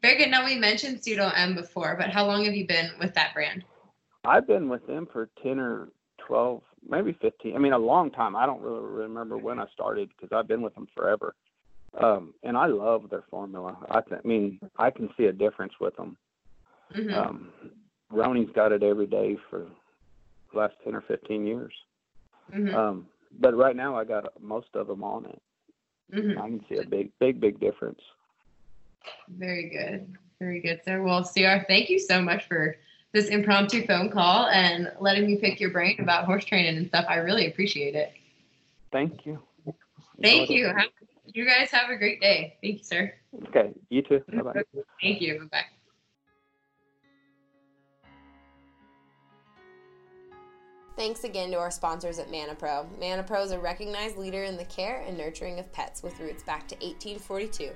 Very 0.00 0.18
good. 0.18 0.30
Now 0.30 0.44
we 0.44 0.56
mentioned 0.56 0.98
Cetyl 0.98 1.32
M 1.36 1.54
before, 1.54 1.96
but 1.98 2.10
how 2.10 2.26
long 2.26 2.44
have 2.44 2.54
you 2.54 2.66
been 2.66 2.90
with 2.98 3.14
that 3.14 3.34
brand? 3.34 3.64
I've 4.24 4.46
been 4.46 4.68
with 4.68 4.86
them 4.86 5.08
for 5.12 5.28
10 5.42 5.58
or 5.58 5.88
12, 6.26 6.62
maybe 6.88 7.16
15. 7.20 7.54
I 7.54 7.58
mean, 7.58 7.72
a 7.72 7.78
long 7.78 8.10
time. 8.10 8.36
I 8.36 8.46
don't 8.46 8.62
really 8.62 8.80
remember 8.80 9.36
when 9.36 9.58
I 9.58 9.66
started 9.72 10.10
because 10.10 10.34
I've 10.36 10.48
been 10.48 10.62
with 10.62 10.74
them 10.74 10.86
forever. 10.94 11.34
Um, 12.00 12.32
and 12.42 12.56
I 12.56 12.66
love 12.66 13.10
their 13.10 13.24
formula. 13.30 13.76
I, 13.90 14.00
th- 14.00 14.20
I 14.24 14.26
mean, 14.26 14.60
I 14.78 14.90
can 14.90 15.10
see 15.16 15.24
a 15.24 15.32
difference 15.32 15.74
with 15.80 15.94
them. 15.96 16.16
Mm-hmm. 16.96 17.14
Um, 17.14 17.48
Roanie's 18.12 18.52
got 18.54 18.72
it 18.72 18.82
every 18.82 19.06
day 19.06 19.36
for 19.50 19.66
the 20.52 20.58
last 20.58 20.74
10 20.84 20.94
or 20.94 21.02
15 21.02 21.46
years. 21.46 21.72
Mm-hmm. 22.54 22.74
Um, 22.74 23.06
but 23.40 23.56
right 23.56 23.76
now 23.76 23.96
I 23.96 24.04
got 24.04 24.40
most 24.40 24.68
of 24.74 24.86
them 24.86 25.02
on 25.02 25.26
it. 25.26 25.42
Mm-hmm. 26.14 26.38
I 26.38 26.48
can 26.48 26.64
see 26.68 26.76
a 26.76 26.86
big, 26.86 27.10
big, 27.18 27.40
big 27.40 27.60
difference. 27.60 28.00
Very 29.28 29.68
good. 29.68 30.16
Very 30.38 30.60
good, 30.60 30.80
sir. 30.84 31.02
Well, 31.02 31.24
CR, 31.24 31.64
thank 31.68 31.88
you 31.88 31.98
so 31.98 32.20
much 32.20 32.46
for 32.46 32.76
this 33.12 33.28
impromptu 33.28 33.86
phone 33.86 34.10
call 34.10 34.46
and 34.48 34.90
letting 35.00 35.26
me 35.26 35.36
pick 35.36 35.60
your 35.60 35.70
brain 35.70 35.96
about 36.00 36.24
horse 36.24 36.44
training 36.44 36.76
and 36.76 36.88
stuff. 36.88 37.04
I 37.08 37.16
really 37.16 37.46
appreciate 37.46 37.94
it. 37.94 38.12
Thank 38.90 39.26
you. 39.26 39.38
Thank 40.20 40.50
you. 40.50 40.66
Have, 40.66 40.88
you 41.26 41.46
guys 41.46 41.70
have 41.70 41.90
a 41.90 41.96
great 41.96 42.20
day. 42.20 42.56
Thank 42.62 42.78
you, 42.78 42.84
sir. 42.84 43.12
Okay. 43.48 43.72
You 43.90 44.02
too. 44.02 44.22
Bye 44.32 44.42
bye. 44.42 44.62
Thank 45.00 45.20
you. 45.20 45.40
Bye 45.40 45.46
bye. 45.50 45.64
Thanks 50.94 51.24
again 51.24 51.50
to 51.52 51.58
our 51.58 51.70
sponsors 51.70 52.18
at 52.18 52.30
Manna 52.30 52.54
Pro. 52.54 52.86
ManaPro 53.00 53.42
is 53.44 53.52
a 53.52 53.58
recognized 53.58 54.18
leader 54.18 54.44
in 54.44 54.58
the 54.58 54.66
care 54.66 55.02
and 55.06 55.16
nurturing 55.16 55.58
of 55.58 55.72
pets 55.72 56.02
with 56.02 56.20
roots 56.20 56.42
back 56.42 56.68
to 56.68 56.74
1842 56.76 57.70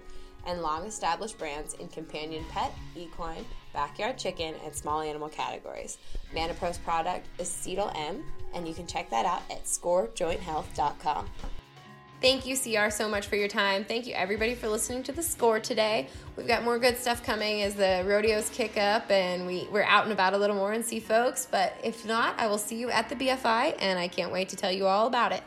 and 0.47 0.61
long 0.61 0.85
established 0.85 1.39
brands 1.39 1.75
in 1.75 1.89
companion 1.89 2.45
pet, 2.51 2.73
equine, 2.95 3.45
backyard 3.77 4.19
chicken, 4.19 4.55
and 4.65 4.75
small 4.75 5.01
animal 5.01 5.29
categories. 5.29 5.99
Manna 6.35 6.55
Pro's 6.55 6.79
product 6.79 7.27
is 7.39 7.69
M, 7.69 8.25
and 8.55 8.67
you 8.67 8.75
can 8.75 8.87
check 8.87 9.11
that 9.11 9.27
out 9.27 9.43
at 9.51 9.65
scorejointhealth.com. 9.65 11.29
Thank 12.23 12.47
you, 12.47 12.57
CR, 12.57 12.89
so 12.89 13.09
much 13.09 13.27
for 13.27 13.37
your 13.37 13.49
time. 13.49 13.85
Thank 13.85 14.07
you, 14.07 14.15
everybody, 14.15 14.55
for 14.55 14.69
listening 14.69 15.03
to 15.03 15.13
the 15.13 15.23
score 15.23 15.61
today. 15.61 16.09
We've 16.35 16.47
got 16.47 16.65
more 16.65 16.79
good 16.79 16.97
stuff 16.97 17.23
coming 17.23 17.61
as 17.61 17.75
the 17.75 18.05
rodeos 18.07 18.49
kick 18.49 18.79
up 18.79 19.11
and 19.11 19.47
we, 19.47 19.69
we're 19.71 19.85
out 19.85 20.05
and 20.05 20.13
about 20.15 20.33
a 20.33 20.39
little 20.39 20.57
more 20.57 20.73
and 20.73 20.83
see 20.83 20.99
folks. 20.99 21.47
But 21.49 21.75
if 21.85 22.07
not, 22.07 22.41
I 22.41 22.47
will 22.47 22.57
see 22.57 22.77
you 22.77 22.89
at 22.91 23.11
the 23.11 23.17
BFI, 23.17 23.77
and 23.79 23.99
I 23.99 24.09
can't 24.09 24.33
wait 24.33 24.49
to 24.49 24.57
tell 24.57 24.73
you 24.73 24.87
all 24.87 25.07
about 25.07 25.33
it. 25.33 25.43